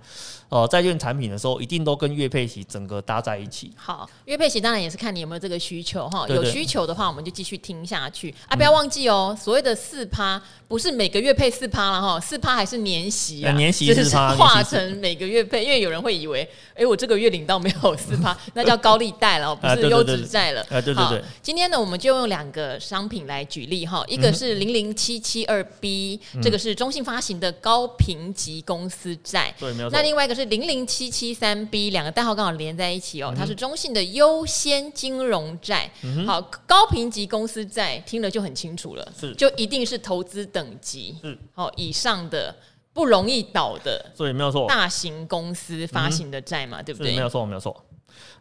[0.50, 3.72] 呃，债券产品的时候，一定都跟月配息整个搭在一起。
[3.76, 6.28] 好，月配息当然也是看你有没有这个需求哈。
[6.28, 8.56] 有需求的话，我们就继续听下去啊！
[8.56, 13.52] 不要忘记哦，所谓的四趴不是每个月配四趴了哈，四趴还是年息啊？
[13.54, 20.62] 年息四趴化成每个月配，因为有人会以为，哎，我这个月领到没有四趴，那叫高利贷了， 不是优质债了。
[20.70, 21.24] 啊，对对对。
[21.42, 29.54] 今天呢，我们就用两个商品来举例哈，一个是零零七七二 B，这个是中信发行的高评级公司债。
[29.60, 29.98] 对，没有错。
[29.98, 30.44] 那另外一个是。
[30.54, 35.90] 零零七七三 B 两个代号刚好连在一起哦，它是中信的优先金融债。
[36.28, 42.56] 好，高评级公司债听了就很清楚了，是就一定是投资等级嗯好以上的
[42.94, 47.16] 不容易倒的，所以没有错，大型公司发行的债嘛，对不对？
[47.16, 47.84] 没有错，没有错。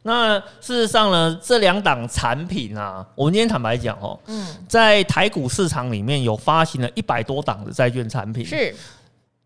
[0.02, 8.74] 那事实上呢，这两档产品啊，我们今天坦白讲哦，嗯，在台股市场里面有发行了一百多档的债券产品是。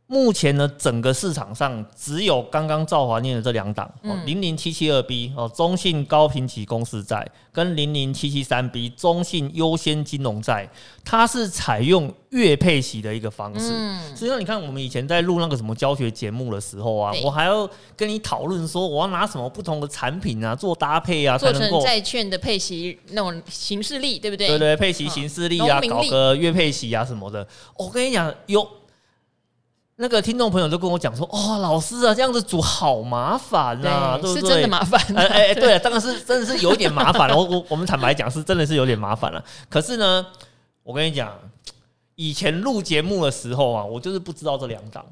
[0.09, 10.69] 目前呢，整个市场上只有刚刚赵华念的这两档哦，零零七七二 B 哦，中信高评级公司债跟零零七七三 B 中信优先金融债，
[11.05, 13.67] 它是采用月配息的一个方式。
[14.15, 24.47] 实际上，你看我们以前在录那个什么教学节目的时候啊，我还要跟你讨论说，我要拿什么不同的产品啊做搭配啊，做成债券的配息那种形式力，对不对？
[24.47, 27.45] 对对，配息形式力啊，搞个月配息啊什么的。
[27.77, 28.65] 我跟你讲，有。
[29.99, 34.43] 那个听众朋友都跟我讲说：“哦，老师啊，这样子煮好麻烦啊，对，对不对？
[34.43, 35.01] 是真的麻烦。
[35.17, 37.35] 哎哎哎，对，当然是真的是有一点麻烦了。
[37.35, 39.43] 我我我们坦白讲，是真的是有点麻烦了。
[39.71, 40.27] 可是呢，
[40.83, 41.33] 我跟你讲，
[42.15, 45.03] 以前录节目的时候啊，我就是不知道这两档。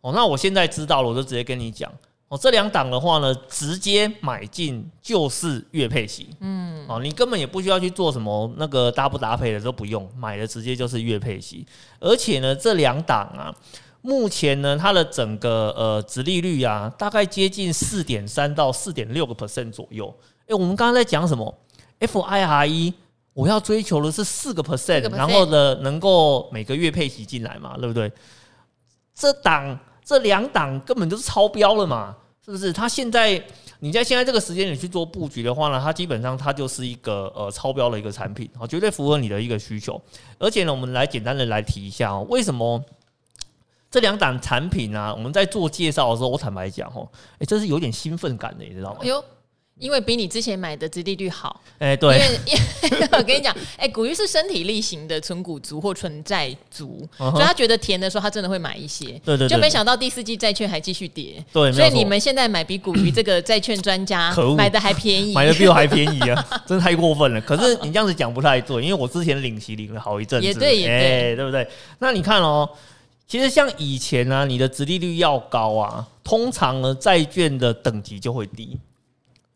[0.00, 1.92] 哦，那我现在知道了，我就直接跟你讲。
[2.28, 6.30] 哦，这两档的话呢，直接买进就是月配息。
[6.40, 11.66] 嗯，哦，你根本也不需要去做什么那个搭不搭配的都不用，买的直接就是月配息。
[12.00, 13.54] 而且呢，这两档啊。”
[14.02, 20.12] 目前呢，它的整个呃殖利率啊，大概接近四点三到四点六个 percent 左右。
[20.48, 21.54] 诶，我们刚刚在讲什么
[22.00, 22.92] ？FIRE，
[23.32, 28.10] 我要追求的是四个 percent，然后呢，能够每个月配息进来嘛，对不对？
[29.14, 32.72] 这档这两档根本就是超标了嘛，是不是？
[32.72, 33.40] 它现在
[33.78, 40.02] 你在现在这个时间点去做布局的话呢，它基本上它就是一个呃超标的一个产品，啊，绝对符合你的一个需求。
[40.40, 42.84] 而且呢，我们来简单的来提一下哦，为什么？
[43.92, 49.00] 这两档产品啊，我们在做介绍的时候，我坦白讲哦，哎，这是有点兴奋感的，你知道吗？
[49.02, 49.22] 哎呦，
[49.78, 51.60] 因为比你之前买的殖利率好。
[51.78, 52.16] 哎，对。
[52.46, 59.20] 因为 我跟你讲，哎，古鱼是身体力行的存股族或存债族，所以他觉得甜的时候，他真的会买一些。
[59.22, 59.46] 对对。
[59.46, 61.44] 就没想到第四季债券还继续跌。
[61.52, 61.70] 对。
[61.70, 66.46] 所以你们现在买比古鱼这个债券专家买的还便宜，买的比我还便宜啊！
[66.66, 67.40] 真的太过分了。
[67.42, 71.68] 可是你这样子讲不太对，因为我之前领息领了好一阵子，也对，也对，对不对？
[71.98, 72.66] 那你看哦。
[73.32, 78.78] 其实像以前呢、啊，你的殖利率要高啊，通常呢债券的等级就会低。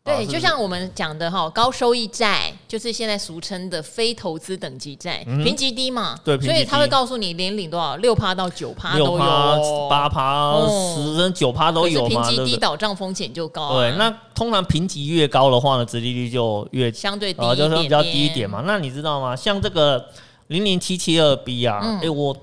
[0.03, 6.19] 对，就像我们讲的哈，高收益债就是现在俗称的非投资等级债，评级、嗯、低嘛。
[6.25, 10.59] 对，所以他会告诉你年领多少，六趴到九趴都有，八趴、
[10.95, 12.27] 十跟九趴都有嘛。
[12.27, 13.75] 评级低，倒账风险就高、啊。
[13.75, 18.63] 对，那通常评级越高的话呢，殖利率就越相对低一点点、呃，就是比较低一点嘛。
[18.65, 19.35] 那你知道吗？
[19.35, 20.03] 像这个
[20.47, 22.35] 零零七七二 B 啊，哎、嗯欸、我。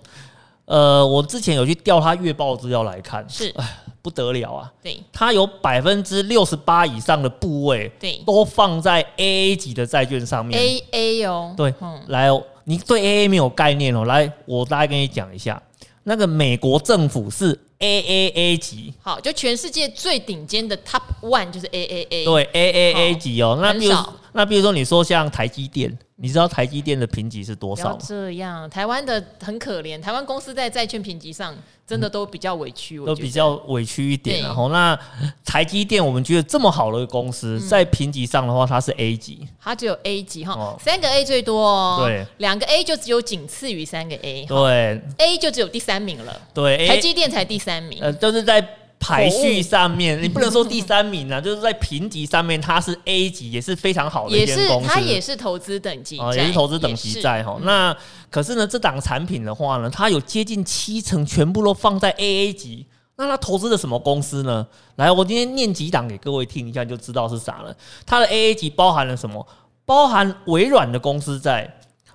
[0.67, 3.55] 呃，我之前有去调他月报资料来看，是，
[4.01, 4.73] 不得了啊！
[4.83, 10.59] 对，它有百分之六十八以上的部位，对，都放在 AA 级的债券上面。
[10.59, 15.63] AA 哦，对，嗯、来哦，你对 AA 没有概念哦，来，我大概跟你讲一下，
[16.05, 23.95] 那个美国政府是 AAA 级，好，就全世界最顶尖的 Top One 就是 AAA，对，AAA 级哦，那比如
[24.35, 25.97] 那比如说你说像台积电。
[26.17, 27.99] 你知道台积电的评级是多少吗？
[28.01, 31.53] 这样，台湾的很可怜，台湾公司在债券评级上
[31.85, 34.41] 真的都比较委屈，都比较委屈一点。
[34.41, 34.97] 然后，那
[35.45, 48.65] 台积电，我们觉得这么好的公司，在评级上的话，它是 A 级，它只有 A 级哈，三个 A 最多哦，对，两个 A 就只有仅次于三个 A，对，A 就只有第三名了，对，台积电才第三名，呃，都是在。
[48.99, 54.89] 排序上面，你不能说第三名啊，就是在评级上面，它是 A 级，也是非常好的一间公司。
[54.89, 57.59] 它也是投资等级啊，也是投资等级债哈。
[57.63, 57.95] 那
[58.31, 62.87] 可是呢，这档产品的话呢，它有接近七成全部都放在 AA 级。
[63.17, 64.67] 那它投资的什么公司呢？
[64.97, 67.77] 来，我今天念几档给各位听一下，就知道是啥了。
[68.07, 69.47] 它的 AA 级包含了什么？
[69.85, 71.71] 包含微软的公司在，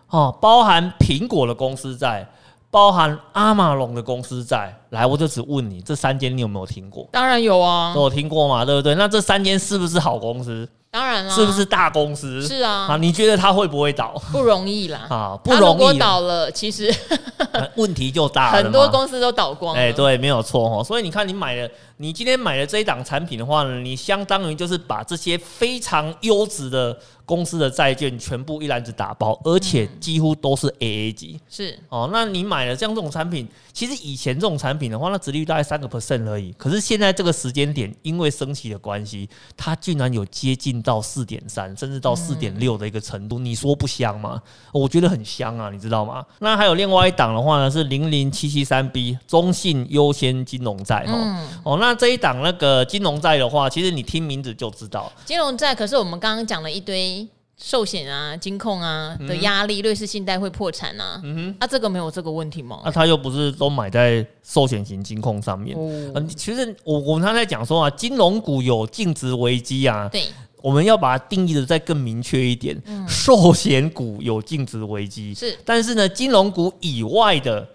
[0.08, 2.28] 哦，包含苹果的公司债。
[2.72, 7.08] 包含阿玛龙的公司在，来，我就只问你，这三间你有没有听过？
[7.12, 8.96] 当然有啊，都有听过嘛，对不对？
[8.96, 10.70] 那这三间是不是好公司？
[10.92, 12.42] 当然了，是不是大公司？
[12.42, 14.20] 是啊，啊，你觉得它会不会倒？
[14.32, 15.72] 不容易啦， 啊，不容易。
[15.74, 16.92] 如果倒了，其实
[17.76, 19.80] 问题就大了，很多公司都倒光了。
[19.80, 20.84] 哎，对，没有错哈。
[20.84, 26.98] 所以你看，你买了，你今天买了这一档产品的话呢，你相当于就是把这些非常优质的。
[27.30, 31.40] 公司的债券全部一篮子打包，而且几乎都是 AA 级。
[31.48, 36.52] 是哦，那你买了像这种产品，其实以前这种产品的话，那殖利率大概三个 percent 而已。
[36.58, 43.38] 可是现在这个时间点，因为升息的关系，它竟然有接近到四点三，甚至到四点六的一个程度。
[43.38, 44.42] 你说不香吗？
[44.74, 46.26] 我觉得很香啊，你知道吗？
[46.40, 51.06] 那还有另外一档的话呢，是零零七七三 B 中信优先金融债。
[51.08, 55.76] 哦哦，那这一档那个金融债的话，其实你听名字就知道，金融债。
[55.76, 57.19] 可是我们刚刚讲了一堆。
[57.62, 62.80] 寿险啊，金控啊的压力，瑞士信贷会破产啊，嗯哼，啊，这个没有这个问题吗？
[62.86, 65.76] 那、啊、他又不是都买在寿险型金控上面。
[65.78, 70.24] 嗯、哦，其实我我们刚才讲说啊，金融股有净值危机啊，对，
[70.62, 72.82] 我们要把它定义的再更明确一点。
[72.86, 77.68] 嗯，寿险股有净值危机是，但是呢，金融股以外的。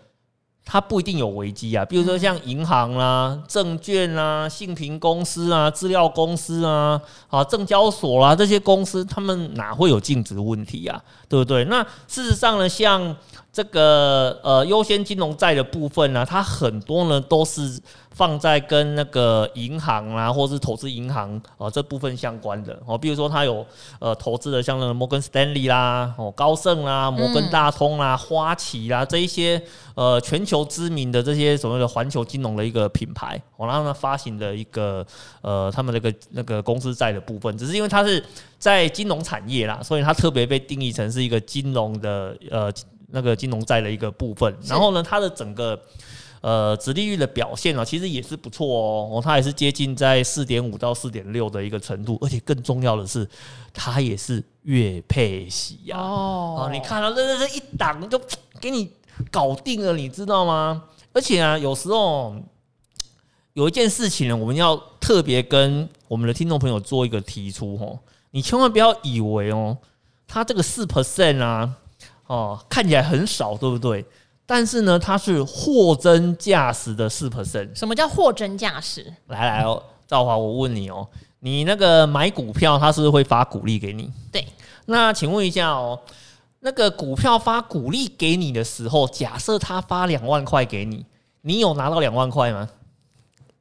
[0.64, 11.02] 它不一定有危机啊，比如说像银行啦、啊、证券啦、啊、信评公司啊、资料公司啊、啊证交所啦、啊、这些公司，他们哪会有净值问题啊？
[11.28, 11.64] 对不对？
[11.66, 13.14] 那事实上呢，像
[13.52, 17.80] 这个呃优先金融债的部分呢、啊，它很多呢都是。
[18.14, 23.66] 放在跟那个银行啊，或是投资银行啊这部分相关的哦，比如说它有
[23.98, 29.60] 呃投资的像那个摩根斯丹利啦、哦高盛啦、摩根大通啦、花旗啦这一些
[29.96, 35.04] 呃全球知名的这些所谓的环球金融的一个品牌，哦，然后呢发行的一个
[35.42, 38.24] 呃他们那个那个公司债的部分，只是因为它是
[38.60, 42.72] 在金融产业啦，所以它特别被定义成是一个金融的呃
[43.08, 45.76] 那个金融债的一个部分，然后呢它的整个。
[46.44, 53.26] 呃，殖利率的表现啊，其实也是不错哦，它也是接近在四点五到四点六的一个程度，而且更重要的是，
[53.72, 55.96] 它也是月配息呀。
[55.96, 58.20] 哦，你看到这这这一档就
[58.60, 58.90] 给你
[59.30, 60.84] 搞定了，你知道吗？
[61.14, 62.36] 而且啊，有时候
[63.54, 67.98] 有一件事情呢，我们要特别跟我们的听众朋友做一个提出哦，
[68.32, 69.78] 你千万不要以为哦，
[70.28, 71.74] 它这个四 percent 啊，
[72.26, 74.04] 哦，看起来很少，对不对？
[74.46, 77.74] 但是呢，它是货真价实的四 percent。
[77.74, 79.12] 什么叫货真价实？
[79.28, 81.08] 来来哦，赵华，我问你哦，
[81.40, 84.12] 你那个买股票，它是不是会发股利给你？
[84.30, 84.46] 对。
[84.86, 85.98] 那请问一下哦，
[86.60, 91.06] 那个股票发股利给你的时候，假设他发两万块给你，
[91.40, 92.68] 你有拿到两万块吗？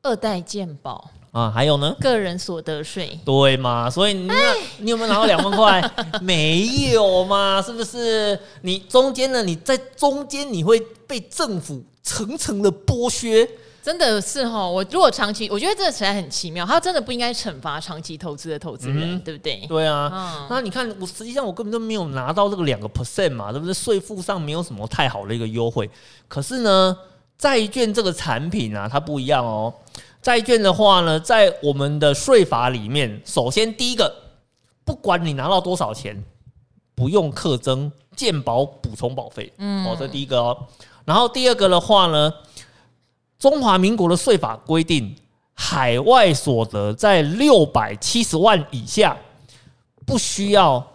[0.01, 1.09] 二代健保。
[1.33, 1.95] 啊，还有呢？
[1.99, 3.89] 个人所得税，对嘛？
[3.89, 4.35] 所以你那，
[4.77, 5.91] 你有没有拿到两万块？
[6.21, 7.59] 没有嘛？
[7.59, 8.39] 是不是？
[8.61, 9.41] 你中间呢？
[9.41, 13.49] 你在中间你会被政府层层的剥削，
[13.81, 14.67] 真的是哈。
[14.69, 16.63] 我如果长期，我觉得这个实在很奇妙。
[16.63, 19.65] 他真的不应该惩罚长期投资的投资人，嗯、对不对？
[19.67, 20.11] 对啊。
[20.13, 23.73] 嗯、那你看，我实际上我根本就没有拿到这个两个 percent 嘛，对不对？
[23.73, 25.89] 税负上没有什么太好的一个优惠。
[26.27, 26.95] 可是呢，
[27.39, 29.73] 债券这个产品啊，它不一样哦。
[30.23, 34.11] 债券的话呢，在我们的税法里面，首先第一个，
[34.85, 36.23] 不管你拿到多少钱，
[36.95, 40.57] 不用课征健保补充保费，嗯，哦，这第一个哦。
[41.03, 42.33] 然后第二个的话呢，
[43.37, 45.13] 中华民国的税法规定，
[45.53, 49.17] 海外所得在六百七十万以下，
[50.05, 50.87] 不需要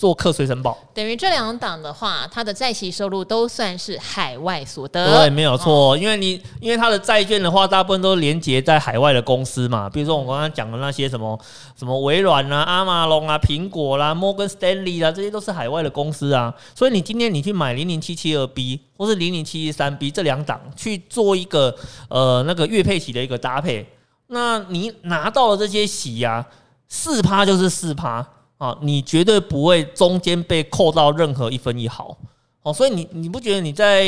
[0.00, 5.18] 做课税申报，等于这两档的话，它的债息收入都算是海外所得。
[5.18, 5.92] 对，没有错。
[5.92, 11.38] 哦、因为你因为它的债券的话，大部分都连接在海外的公司嘛，比如说我刚刚讲的那些什么
[11.78, 16.54] 什么微软啊、阿玛龙啊、苹果啦、摩根斯丹利啊，这些都是海外的公司啊。
[16.74, 21.76] 所以你今天你去买零零七七二 B 或是零零七七三 B 这两档去做一个
[22.08, 23.86] 呃那个月配息的一个搭配，
[24.28, 26.46] 那你拿到了这些息呀、啊，
[26.88, 28.26] 四趴就是四趴。
[28.60, 32.14] 啊，你绝对不会中间被扣到任何一分一毫，
[32.60, 34.04] 哦，所以你你不觉得你在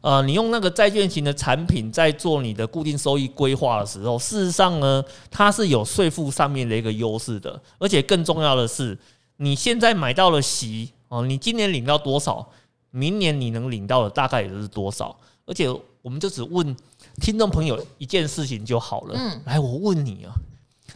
[0.00, 8.96] 呃，你用那个债券型的产品在做你的固定收益规划的时候，事实上呢，它是有税负上面的一个优势的，而且更重要的是，
[9.38, 12.48] 你现在买到了息哦，你今年领到多少，
[12.92, 15.16] 明年你能领到的大概也就是多少，
[15.46, 15.68] 而且
[16.00, 16.76] 我们就只问
[17.20, 20.32] 听众朋友一件事情就好了，嗯，来，我问你啊。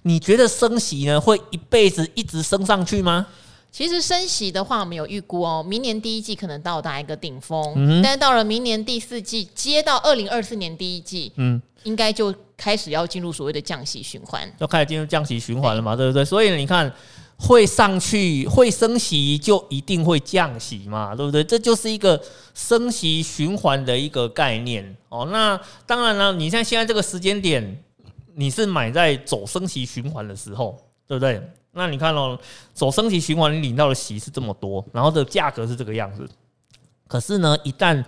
[0.02, 3.26] 你觉得升息呢会一辈子一直升上去吗？
[3.72, 16.24] 其实升息的话，我们有预估哦，明年第一季可能到达一个顶峰，嗯、但是到了明年第四季，接到二零二四年第一季，嗯，应该就开始要进入所谓的降息循环，要开始进入降息循环了嘛，对不对？
[16.24, 16.92] 所以你看，
[17.36, 21.42] 会上去会升息，就一定会降息嘛，对不对？
[21.42, 22.22] 这就是一个
[22.54, 25.26] 升息循环的一个概念哦。
[25.32, 27.83] 那当然了，你像现在这个时间点。
[28.34, 30.76] 你是买在走升息循环的时候，
[31.06, 31.40] 对不对？
[31.72, 32.38] 那你看哦，
[32.72, 36.28] 走升息循环，你领到的息是这么多，然后的价格是这个样子。
[37.08, 38.04] 可是呢，一旦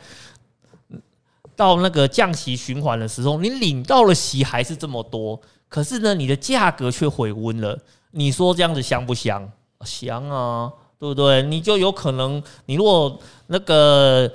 [1.54, 7.78] 到那个降息循环的时候，你领到的息还是这么多，可是呢，你的价格却回温了。
[8.10, 9.50] 你说这样子香不香？
[9.84, 11.42] 香啊，对不对？
[11.42, 14.32] 你就有可能，你如果那个。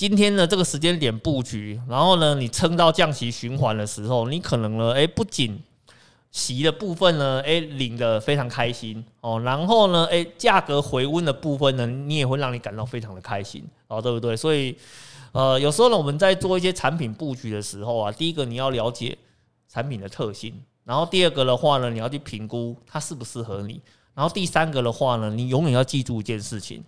[0.00, 5.62] 今天的这个时间点布局，然后呢，你撑到降息循环的时候，你可能呢，诶，不仅
[6.30, 14.34] 息的部分呢，诶，领得非常开心哦，然后呢，诶，价格回温的部分呢，你也会让你感到非常的开心哦，对不对？
[14.34, 14.74] 所以，
[15.32, 19.18] 呃，有时候呢，我们在做一些产品布局的时候啊，第一个你要了解
[19.68, 23.78] 产品的特性，然后第二个的话呢，你要去评估它适不适合你，
[24.14, 26.82] 然后第三个的话呢，你永远要记住一件事情。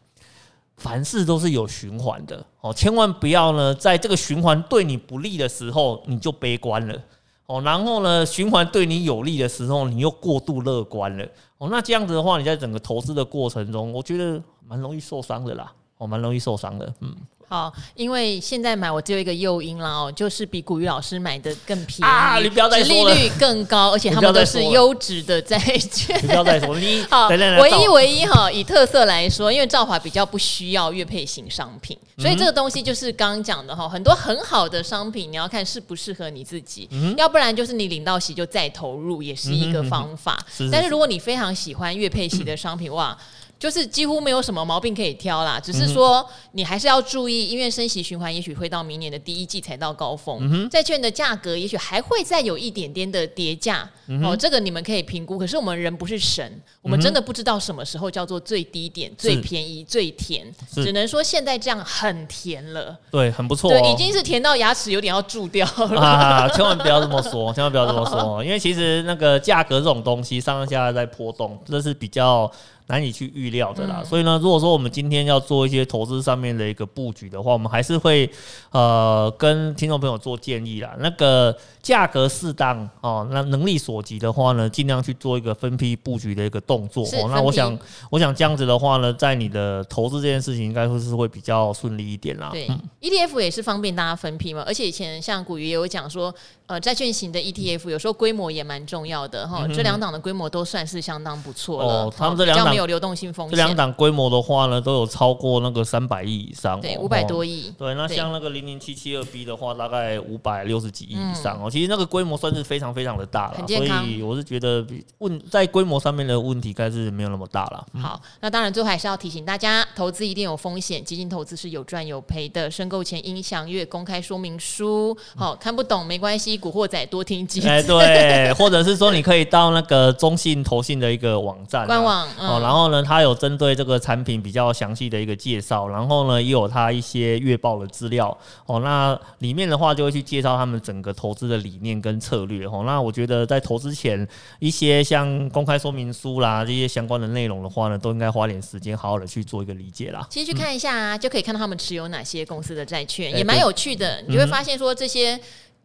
[0.76, 7.00] 凡事都是有循环的哦，千万不要呢，在这个循环对你不利的时候，你就悲观了
[7.46, 7.60] 哦。
[7.60, 11.24] 然后呢，循环对你有利的时候，你又过度乐观了
[11.58, 11.68] 哦。
[11.70, 17.14] 那这样子的话，你在整个投资的过程中，我觉得蛮容易受伤的啦，哦，蛮容易受伤的，嗯。
[17.52, 22.38] 好，因为现在买我只有一个诱因啦哦，就是比古雨老师买的更便宜啊！
[22.38, 26.16] 你不要再说了，利率更高，而且他们都是优质的债券。
[26.22, 36.88] 你不要再说，你 好，唯一唯一哈，以特色来说，因为兆华比较不需要月配型商品，所以这个东西就是刚刚讲的哈，很多很好的商品，你要看适不适合你自己，
[37.18, 40.42] 要不然就是你领到息就再投入，也是一个方法。
[40.70, 43.14] 但是如果你非常喜欢月配型的商品，哇！
[43.62, 53.88] 就是几乎没有什么毛病可以挑啦，只是说你还是要注意，因为升息循环也许会到明年的第一季才到高峰，债券的价格也许还会再有一点点的跌价
[54.20, 55.38] 哦，这个你们可以评估。
[55.38, 66.48] 可是我们人不是神，我们真的不知道什么时候叫做最低点、最便宜、最甜，只能说现在这样很甜了，对，很不错，对，已经是甜到牙齿有点要蛀掉了啊！
[66.48, 72.50] 千万不要这么说， 千万不要这么说，因为其实那个价格这种东西上上下下在波动，这是比较。
[72.88, 78.28] 难以去预料的啦，嗯、所以呢，如果说我们今天要做一些投资上面的一个布局的话，我们还是会
[78.70, 80.94] 呃跟听众朋友做建议啦。
[80.98, 87.04] 那个价格适当哦，那能力所及的话呢，尽量去做一个分批布局的一个动作。
[87.04, 87.78] 哦，那我想，
[88.10, 92.50] 我想这样子的话呢，在你的投资这件事情，应该会是会比较顺利一点啦。
[92.52, 94.62] 对、嗯、，ETF 也是方便大家分批嘛。
[94.66, 96.34] 而且以前像古鱼也有讲说，
[96.66, 99.66] 呃，债券型的 ETF 有时候规模也蛮重要的哈。
[99.68, 101.88] 这两档的规模都算是相当不错了。
[101.88, 102.71] 哦，他们这两档。
[102.74, 107.72] 有流动性风险，这两档规模的话呢，都有超过那个三百亿以上，对，五百多亿。
[107.78, 111.70] 对，那像那个零零七七二 B 的话，大概五百六十几亿以上哦。
[111.70, 114.84] 其实那个规模算是非常非常的大了，所以我是觉得
[115.18, 117.86] 问在规模上面的问题，该是没有那么大了。
[118.00, 122.70] 好，那当然最后还是要提醒大家，投资一定有风险，基金投资是有赚有赔的。
[122.70, 125.16] 申购前应详阅公开说明书。
[125.36, 127.68] 好，看不懂没关系，古惑仔多听几次。
[127.68, 138.36] 哎，对，或者是说你可以到那个中信投信的一个网站官网哦，然后呢，它有针对这个产品比较详细的一个介绍，然后呢，也有它一些月报的资料
[138.66, 138.80] 哦。
[138.80, 142.84] 那里面的话就会去介绍他们整个投资的理念跟策略哦。
[142.86, 144.26] 那我觉得在投资前，
[144.60, 150.26] 一些像公开说明书啦这些相关的内容的话呢，都应该花点时间好好的去做一个理解啦。
[150.30, 154.22] 其实去看一下啊，就可以看到他们持有哪些公司的债券，也蛮有趣的。
[154.26, 155.40] 你就会发现说这些。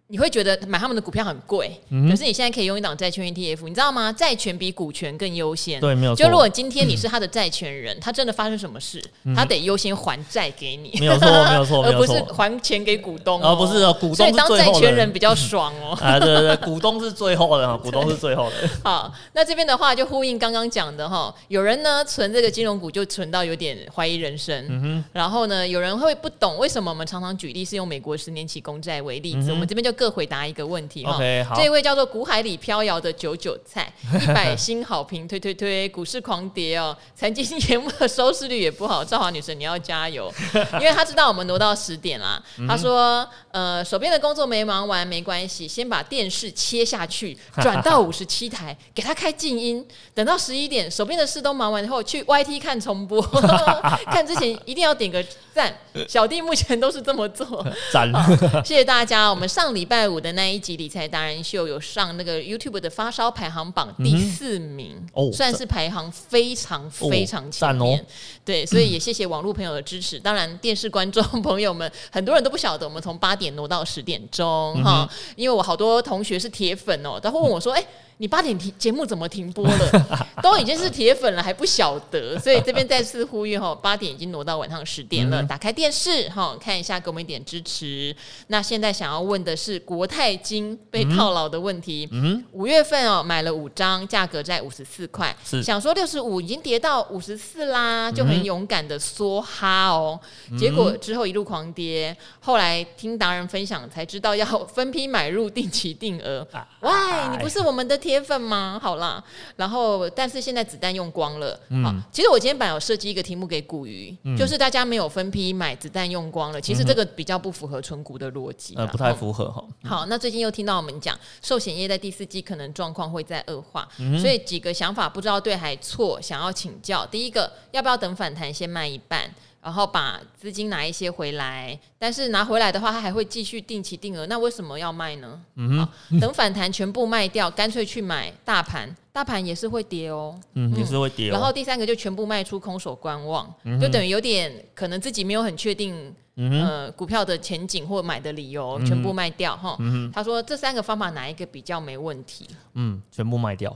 [0.09, 4.09] 你会觉得买他们的股票很贵，嗯、可是你现在可以用一档债券 ETF，你知道吗？
[4.13, 5.81] 债权比股权更优先。
[5.81, 6.23] 对，没有错。
[6.23, 10.97] 就如果今天你是他的债权人，嗯、他真的发生什么事，嗯、他得优先还债给你。
[10.99, 13.49] 没有错，没有错， 而不是还钱给股东、喔。
[13.49, 14.15] 而不是哦，股东。
[14.15, 15.95] 所以当债权人比较爽哦、喔。
[16.01, 18.69] 啊，对对对，股东是最后的，股东是最后的。
[18.85, 31.03] 好，那这边的话就呼应刚刚讲的哈，有人呢存这个金融股就存到有点怀疑人生，嗯、然后呢有人会不懂为什么我们常常举例是用美国十年期公债为例子，嗯、我们这边就各回答一个问题。
[31.03, 31.17] 哈。
[31.55, 33.91] 这一位叫做股海里飘摇的九九菜，
[34.21, 40.31] 一百星好评，推推推，股市狂跌哦，财经节目的收视率也不好，赵华女神你要加油，
[40.73, 43.27] 因为她知道我们挪到十点啦，她说，
[43.57, 49.83] 呃，手边的工作没忙完没关系，先把电视切下去，转到五十七台，给他开静音，
[50.13, 53.19] 等到十一点，手边的事都忙完以后，去 YT 看重播，
[54.11, 55.75] 看之前一定要点个赞，
[56.07, 60.77] 小弟目前都是这么做，赞赞，谢谢大家，我们上礼拜五的那一集。
[60.77, 67.97] 理财达人秀有上那个 YouTube 的发烧排行榜第四名，嗯、算是排行非常非常前面。
[67.97, 68.05] 哦哦、
[68.45, 70.19] 对，所以也谢谢网络朋友的支持。
[70.19, 77.87] 当然，电视观众朋友们很多人都不晓得，我们从八点挪到十点钟哈，嗯、因为我好多同学是铁粉哦，他会问我说：“哎、欸。”
[78.19, 80.07] 你八点停节目怎么停播了？
[80.41, 88.15] 都已经是铁粉了还不晓得，所以这边再次呼吁哈，八点已经挪到晚上十点了，嗯、打开电视哈看一下，给我们一点支持。
[88.47, 92.09] 那现在想要问的是国泰金被套牢的问题。
[92.11, 100.19] 嗯，五月份哦买了五张，价格在五十四块，想说六十五已经跌到五十四啦，就很勇敢的梭哈哦。
[100.49, 106.47] 嗯、结果之后一路狂跌，后来听达人分享才知道要分批买入，定期定额。
[106.79, 106.91] 喂，
[107.31, 107.95] 你不是我们的。
[108.07, 108.79] 铁粉吗？
[108.81, 109.21] 好啦，
[109.57, 111.59] 然后但是现在子弹用光了。
[111.67, 116.61] 嗯、好，其实我今天本来有设计一个题目给股鱼，嗯、就是大家没有分批买，子弹用光了。
[116.61, 119.61] 其实这个比较不符合存股的逻辑，呃，不太符合哈。
[119.83, 127.05] 嗯、好，那最近又听到我们讲寿险业在第四季可能状况会再恶化，嗯、所以几个想法不知道对还错，想要请教。
[127.05, 129.29] 第一个，要不要等反弹先卖一半？
[129.61, 134.25] 然后把资金拿一些回来，但是拿回来的话，他还会继续定期定额。
[134.27, 135.41] 那为什么要卖呢？
[135.55, 141.33] 嗯哼，等反弹全部卖掉，干脆去买大盘，大盘也是会跌哦，嗯，也是会跌哦。
[141.33, 149.77] 然后第三个就全部卖出，空手观望，就等于有点可能自己没有很确定，呃，股票的前景或买的理由，全部卖掉哈。
[150.13, 152.47] 他说这三个方法哪一个比较没问题？
[152.75, 153.75] 嗯，全部卖掉。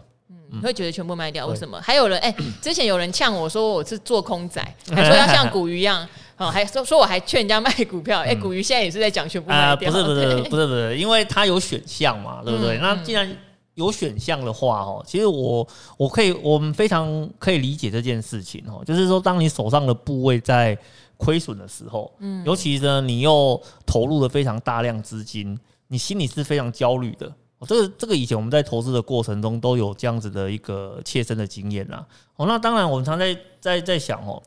[0.51, 1.47] 你会觉得全部卖掉？
[1.47, 1.79] 为什么？
[1.81, 4.61] 还有人哎、欸， 之前有人呛我说我是做空仔，
[4.93, 8.19] 还说要像古鱼一样，哦，还说说我还劝人家卖股票。
[8.19, 9.91] 哎、欸，股鱼现在也是在讲全部卖掉。
[9.91, 12.77] 不是不是不是不是，因为它有选项嘛，对不对？
[12.77, 13.29] 嗯、那既然
[13.75, 20.77] 有选项的话，哦，其实我我可以，我们非常可以理解这件事情哦，就是说，当你手上的部位在
[21.15, 27.31] 亏损的时候，嗯，尤其呢，你又投入了非常大量资金，你心里是非常焦虑的。
[27.67, 32.05] 这个这个以前我们在投资的过程中都有这样子的一个切身的经验啦。
[32.35, 34.41] 哦，那当然我们常在在在想哦，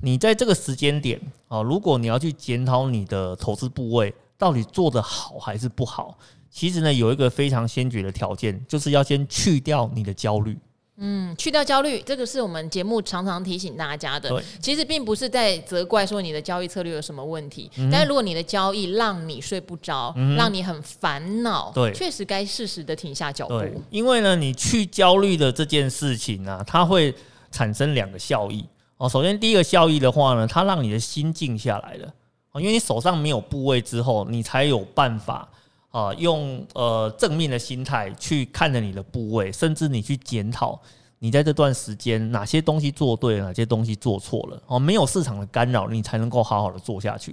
[0.00, 6.16] 你在这个时间点啊，如果你要去检讨你的投资部位到底做得好还是不好，
[6.50, 10.58] 其实呢有一个非常先决的条件，就是要先去掉你的焦虑。
[10.96, 14.40] 嗯，去掉焦虑，这个是我们节目常常提醒大家的。
[14.60, 23.82] 其实并不是在责怪说你的交易策略有什么问题，嗯、但是如果你的交易让你睡不着，嗯、让你很烦恼，对，确实该适时的停下脚步。
[23.90, 27.12] 因为呢，你去焦虑的这件事情呢、啊，它会
[27.50, 28.64] 产生两个效益
[28.96, 29.08] 哦。
[29.08, 32.06] 首先，第一个效益的话呢，它让你的心静下来了
[32.52, 35.48] 哦，因为你手上没有部位之后，你才有办法。
[35.94, 40.76] 啊，用呃正面的心态去看着你的部位，甚至你去检讨
[41.20, 44.60] 你在这段时间哪些东西做对了，哪些东西做错了。
[44.66, 47.32] 哦，没有市场的干扰，你才能够好好的做下去。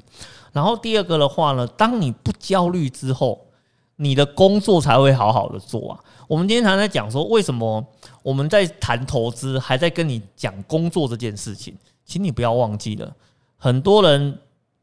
[0.51, 3.43] 然后第二个的话呢，当你不焦虑之后，
[3.95, 5.99] 你的工作才会好好的做啊。
[6.28, 7.84] 我们今天常常在讲说，为什么
[8.22, 11.76] 我们在谈投资，还在跟你讲工作这件事情？
[12.05, 13.12] 请你不要忘记了，
[13.57, 14.38] 很多人。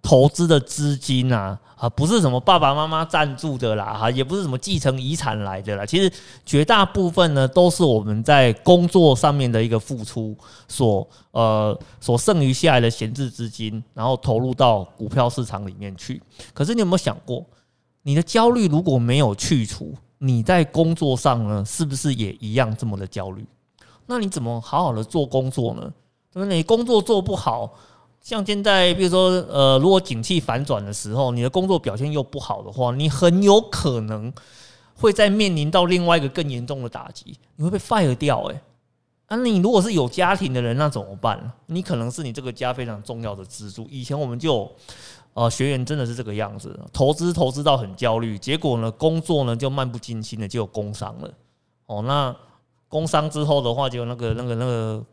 [0.09, 5.85] 投资的资金啊，啊，不是什么爸爸妈妈赞助的啦，哈，也不是什么继承遗产来的啦。
[5.85, 6.11] 其实
[6.47, 10.35] 绝大部分呢，都是我们在工作上面的一个付出
[10.67, 16.23] 所呃所剩余下来的闲置资金，然后投入到股票市场里面去。
[16.55, 17.45] 可是你有没有想过，
[18.01, 23.47] 你的焦虑如果没有去除，你在工作上呢，是不是也一样这么的焦虑？
[24.07, 25.93] 那你怎么好好的做工作呢？
[26.35, 27.75] 因为你工作做不好。
[28.21, 34.33] 像现在，比如说，呃，如果景气反转的时候，你的工作表现又不好的话，你很有可能
[34.95, 38.61] 会再面临到另外一个更严重的打击，你会被 fire 掉，诶，
[39.29, 41.53] 啊，你如果是有家庭的人，那怎么办？
[41.67, 43.87] 你可能是你这个家非常重要的支柱。
[43.91, 44.71] 以前我们就
[45.33, 51.31] 呃学员真的是这个样子，投资投资到很焦虑，结果呢工作呢就漫不经心的就有工伤了。
[51.87, 52.35] 哦，那
[52.89, 55.05] 工伤之后的话，就那个那个那个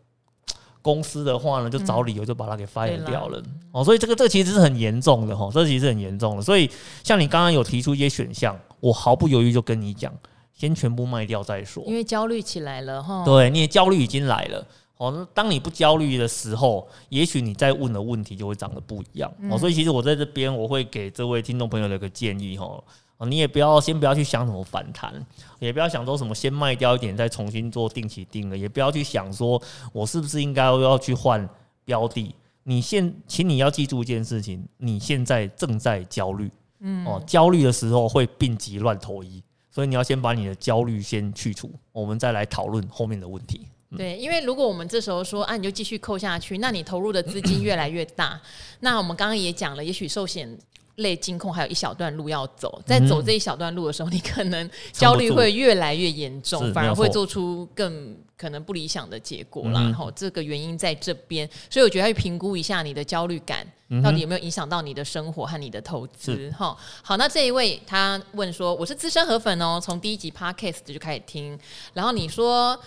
[0.85, 3.41] 公司的话呢，就找理由就把它给 fire 掉了。
[3.71, 6.43] 哦，所以这个这个其实是很严重的哈，这其实是很严重的。
[6.43, 6.69] 所以
[7.03, 10.13] 像你刚刚有提出一些选项，我毫不犹豫就跟你讲。
[10.53, 13.25] 先全部卖掉再说，因为焦虑起来了哈。
[13.25, 14.65] 对，你的焦虑已经来了。
[14.95, 19.29] 哦，那当你不焦虑的时候，也许你再问的问题就会长得不一样。
[19.51, 22.81] 哦，所以其实我在这边我会给这位听众朋友的一个建议哈，
[23.19, 25.13] 你也不要先不要去想什么反弹，
[25.59, 29.61] 也不要想说什么先卖掉一点再重新做定期定额，也不要去想说
[29.93, 31.47] 我是不是应该要去换
[31.85, 32.35] 标的。
[32.63, 36.51] 你现，请你要记住一件事情，你现在正在焦虑。
[36.79, 39.41] 嗯，哦，焦虑的时候会病急乱投医。
[39.71, 43.67] 所以你要先把你的焦虑先去除，我们再来讨论后面的问题。
[43.91, 48.39] 嗯、对，因为如果我们这时候说啊，你就继续扣下去，那你投入的资金越来越大。
[48.79, 50.57] 那我们刚刚也讲了，也许寿险
[50.95, 59.81] 类金控还有一小段路要走，在走这一小段路的时候，你可能焦虑会越来越严重，反而会做出更可能不理想的结果啦。
[59.81, 63.67] 然后这个原因在这边，所以我觉得要去评估一下你的焦虑感。
[64.01, 66.51] 到底有没有影响到你的生活和你的投资？
[66.57, 71.57] 哈，好，那这一位他问说：“我是资深河粉哦，从第一集 Podcast 就开始听，
[71.93, 72.79] 然后你说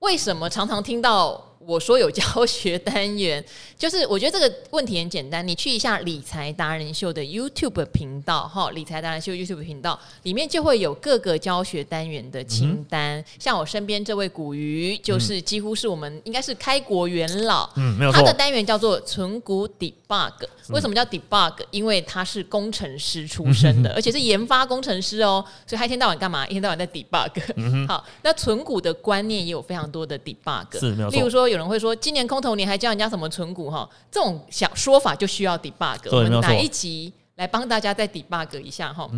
[0.00, 3.44] 为什么常常听到？”我说有教学单元，
[3.78, 13.18] 就是我觉得这个问题很简单，你去一下理财达人秀的 YouTube 频道，哈，理财达人秀 YouTube 频道里面就会有各个教学单元的清单。
[13.18, 18.20] 嗯、像我身边这位古鱼，就是几乎是我们应该是开国元老，嗯，没有错。
[18.20, 20.32] 他的单元叫做存股 Debug，
[20.70, 21.54] 为什么叫 Debug？
[21.70, 26.46] 因为他是工程师出身的，而且是研发工程师哦，所以他一天到晚干嘛？
[26.48, 27.30] 一天到晚在 Debug。
[27.56, 31.16] 嗯、好，那存股的观念也有非常多的 Debug，是没有错。
[31.16, 31.51] 例如说。
[31.52, 33.88] 有人会说，今年空头你还教人家什么存股哈？
[34.10, 35.98] 这种想说法就需要 debug。
[36.10, 39.08] 我们哪一集来帮大家再 debug 一下哈？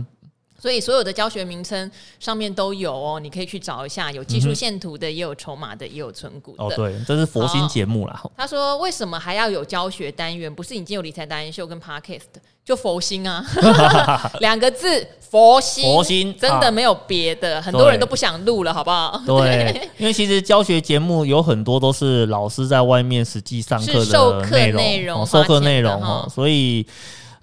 [0.61, 6.65] 所以所有的教学名称上面都有哦，你可以去找一下，有技术线图的，也有筹码的，也有存股的。
[6.65, 8.23] 哦，对，这是佛心节目啦。
[8.37, 10.53] 他说，为什么还要有教学单元？
[10.53, 12.23] 不是已经有理财达人秀跟 Podcast？
[12.65, 13.45] 就佛心啊，
[14.41, 19.21] 两个字，佛心，佛心，真的没有别的，啊、很多人都不想录了，好不好？
[19.27, 26.87] 对，对 因为其实教学节目有很多都是老师在外面实际上课的授课内容，授课内容哈，所以。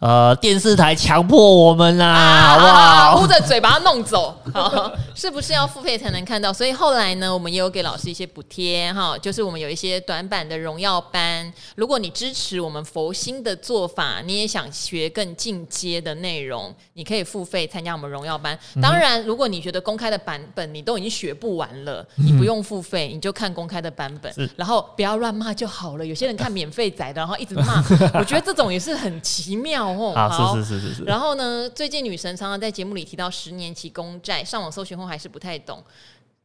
[0.02, 3.22] 呃，电视台强迫我们啦，啊、好不好？
[3.22, 6.52] 捂着嘴把它弄走， 好，是不是要付费才能看到？
[6.52, 11.54] 所以后来呢，我们也有给老师一些补贴哈，就是我们有一些短板的荣耀班。
[11.76, 18.58] 如果你支持我们佛心的做法，你也想学更进阶的内容，你可以付费参加我们荣耀班。
[18.82, 26.04] 当然，如果你觉得公开的版本你都已经学不完了，你不用付费，你就看公开的版本，然后不要乱骂就好了。
[26.04, 27.84] 有些人看免费载的，然后一直骂，
[28.18, 29.91] 我觉得这种也是很奇妙。
[30.14, 31.04] 啊，好是是是是是。
[31.04, 35.84] 然后呢，最近女神常常在节目里提到十年期公债，上网搜寻后还是不太懂。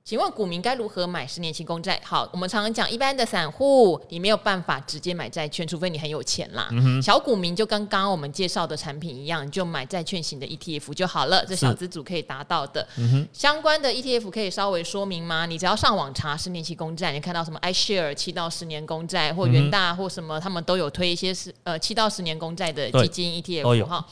[0.08, 2.00] 请问股民该如何买十年期公债？
[2.04, 6.68] 好，我们常常讲，一般的散户你没有办法直接买债券，除非你很有钱啦。
[6.70, 12.86] 嗯、小股民就跟刚刚我们介绍的产品一样，你就买债券型的 ETF 就好了，这小资组可以达到的。
[12.98, 15.44] 嗯、相关的 ETF 可以稍微说明吗？
[15.44, 24.06] 你只要上网查十年期公债，你看到什么 iShare 七到十年公债，或元大或什么，他们都有推一些是呃七到十年公债的基金 ETF 哈。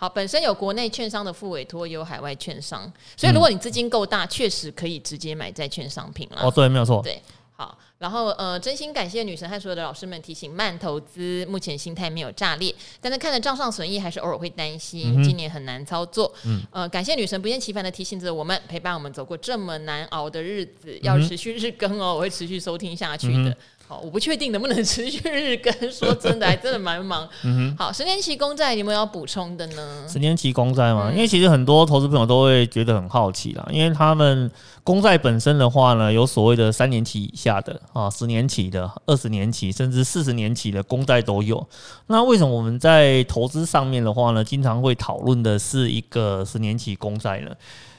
[0.00, 6.40] 好，本身有国内券商的副委托，也有海外券商，所以如果你资金够大，确实可以直接买债券商品了。
[6.40, 7.02] 哦，对，没有错。
[7.02, 7.20] 对，
[7.54, 16.32] 好，然后呃，真心感谢女神和所有的老师们提醒慢投资，目前心态没有炸裂，但是看着账上损益，还是偶尔会担心，嗯、今年很难操作。
[16.46, 23.54] 嗯，呃，感谢女神不厌其烦的提醒着我们，陪伴我们走过这么难熬的日子，要持续日更哦，我会持续收听下去的。
[23.90, 27.28] 嗯我不确定能不能持续日更，说真的，还真的蛮忙。
[27.42, 30.06] 嗯哼，好，十年期公债，有没有要补充的呢？
[30.08, 34.50] 十年期公债嘛，嗯、因为其实很多投资朋友都会觉得很好奇啦，因为他们
[34.84, 41.66] 公债本身的话呢，有所谓的三年期以下的啊，十年期的、二十年期，甚至四十年期的公债都有。
[42.06, 47.50] 那为什么我们在投资上面的话呢，经常会讨论的是一个十年期公债呢？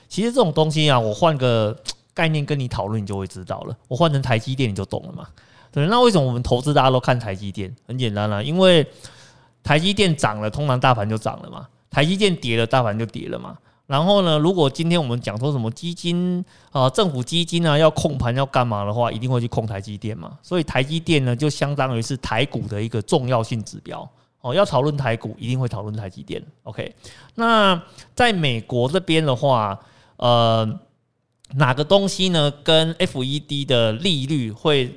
[0.08, 1.76] 其实这种东西啊，我换个
[2.14, 3.76] 概念跟你讨论，你就会知道了。
[3.88, 5.26] 我换成台积电，你就懂了嘛。
[5.72, 7.74] 对，那为什么我们投资大家都看台积电？
[7.88, 8.86] 很简单啦、因为
[9.64, 13.58] 台积电涨了，通常大盘就涨了嘛；台积电跌了，大盘就跌了嘛。
[13.88, 20.38] 然后呢，如果今天我们讲说什么基金啊、政府基金啊要控盘要干嘛的话，一定会去控台积电嘛。
[20.42, 24.10] 所以台积电呢，就相当于是台股的一个重要性指标
[24.42, 24.54] 哦。
[24.54, 26.42] 要讨论台股，一定会讨论台积电。
[26.64, 26.94] OK，
[27.36, 27.82] 那
[28.14, 29.80] 在美国这边的话，
[30.18, 30.80] 呃。
[31.56, 34.90] 哪个东西呢，跟 FED 的利率会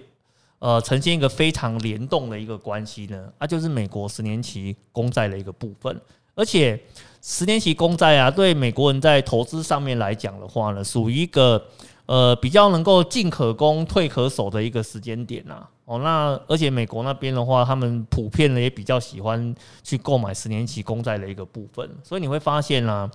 [0.65, 3.31] 呃呈现一个非常联动的一个关系呢？
[3.37, 6.01] 啊，就是美国十年期公债的一个部分，
[6.35, 6.81] 而且
[7.21, 11.63] 十年期公债啊，对美国人在投资上面来讲的话呢，属于一个
[12.07, 15.67] 呃比较能够进可攻退可守的一个时间点呐。
[15.85, 23.11] 哦，那而且美国那边的话，他们普遍呢也比较喜欢去购买十年期公债的一个部分，所以你会发现啊，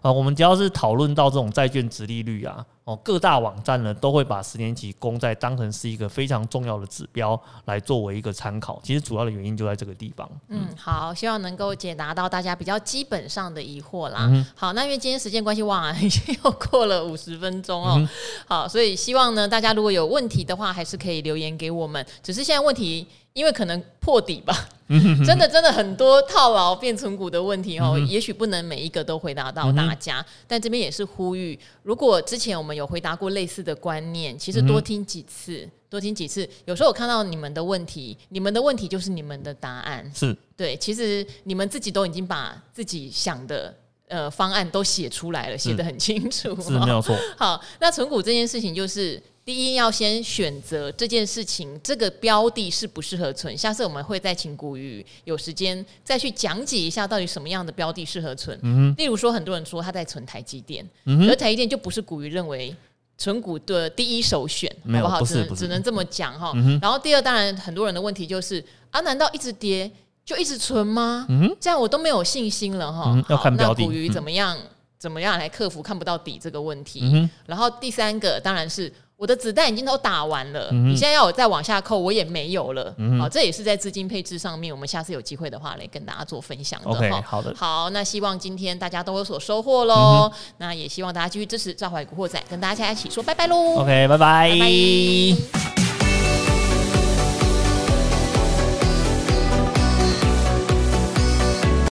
[0.00, 2.64] 啊，我们只要是讨论到这种债券殖利率啊。
[2.84, 8.78] 哦，各大网站呢都会把十年期公债当成是一个非常重要的指标来作为一个参考。
[8.82, 10.30] 其实主要的原因就在这个地方。
[10.48, 14.28] 嗯，好，希望能够解答到大家比较基本上的疑惑啦。
[14.30, 17.94] 嗯、好，那因为今天时间关系，哇， 已经又过了五十分钟哦。
[17.96, 18.08] 嗯、
[18.46, 22.04] 好，所以希望呢，大家如果有问题的话，还是可以留言给我们。
[22.22, 23.06] 只是现在问题。
[23.34, 24.56] 因为可能破底吧，
[24.88, 43.74] 真的真的很多套牢变存股的问题哦，也许不能每一个都回答到大家，但这边也是呼吁，如果之前我们有回答过类似的观念，其实多听几次，多听几次，有时候我看到你们的问题，你们的问题就是你们的答案，是对，其实你们自己都已经把自己想的
[44.08, 47.16] 呃方案都写出来了，写的很清楚，是没有错。
[47.38, 49.22] 好，那存股这件事情就是。
[49.44, 53.56] 第一，要先选择这件事情，这个标的适不适合存。
[53.56, 58.58] 下次我们会再请古鱼有时间再去讲解一下，到底什么样的标的适合存。
[58.62, 58.94] 嗯哼。
[58.96, 61.28] 例如说，很多人说他在存台积电，嗯。
[61.28, 62.74] 而台积电就不是古鱼认为
[63.18, 65.18] 存股的第一首选，好不好？
[65.20, 66.52] 不是，不是，只能这么讲哈。
[66.54, 66.78] 嗯哼。
[66.80, 69.90] 然后第二，当然很多人的问题就是啊，难道一直跌
[70.24, 71.26] 就一直存吗？
[71.28, 71.56] 嗯哼。
[71.60, 73.22] 这样我都没有信心了哈。
[73.28, 73.82] 要看标的。
[73.82, 74.56] 那股鱼怎么样？
[74.98, 77.00] 怎么样来克服看不到底这个问题？
[77.02, 77.30] 嗯哼。
[77.44, 78.90] 然后第三个当然是。
[79.16, 82.86] 我的子弹已经都打完了，嗯、你现在要我再往下扣，我也没有了。
[82.86, 86.90] 好、嗯哼哦，这也是在资金配置上面，我们下次有机会的话来跟大家做分享的。
[86.90, 90.30] OK，好的，好，那希望今天大家都有所收获喽。
[90.32, 93.76] 嗯、那也希望大家继续支持赵怀古惑仔，跟大家一起说拜拜喽。
[93.76, 94.50] OK，拜拜。
[94.50, 95.83] 拜拜。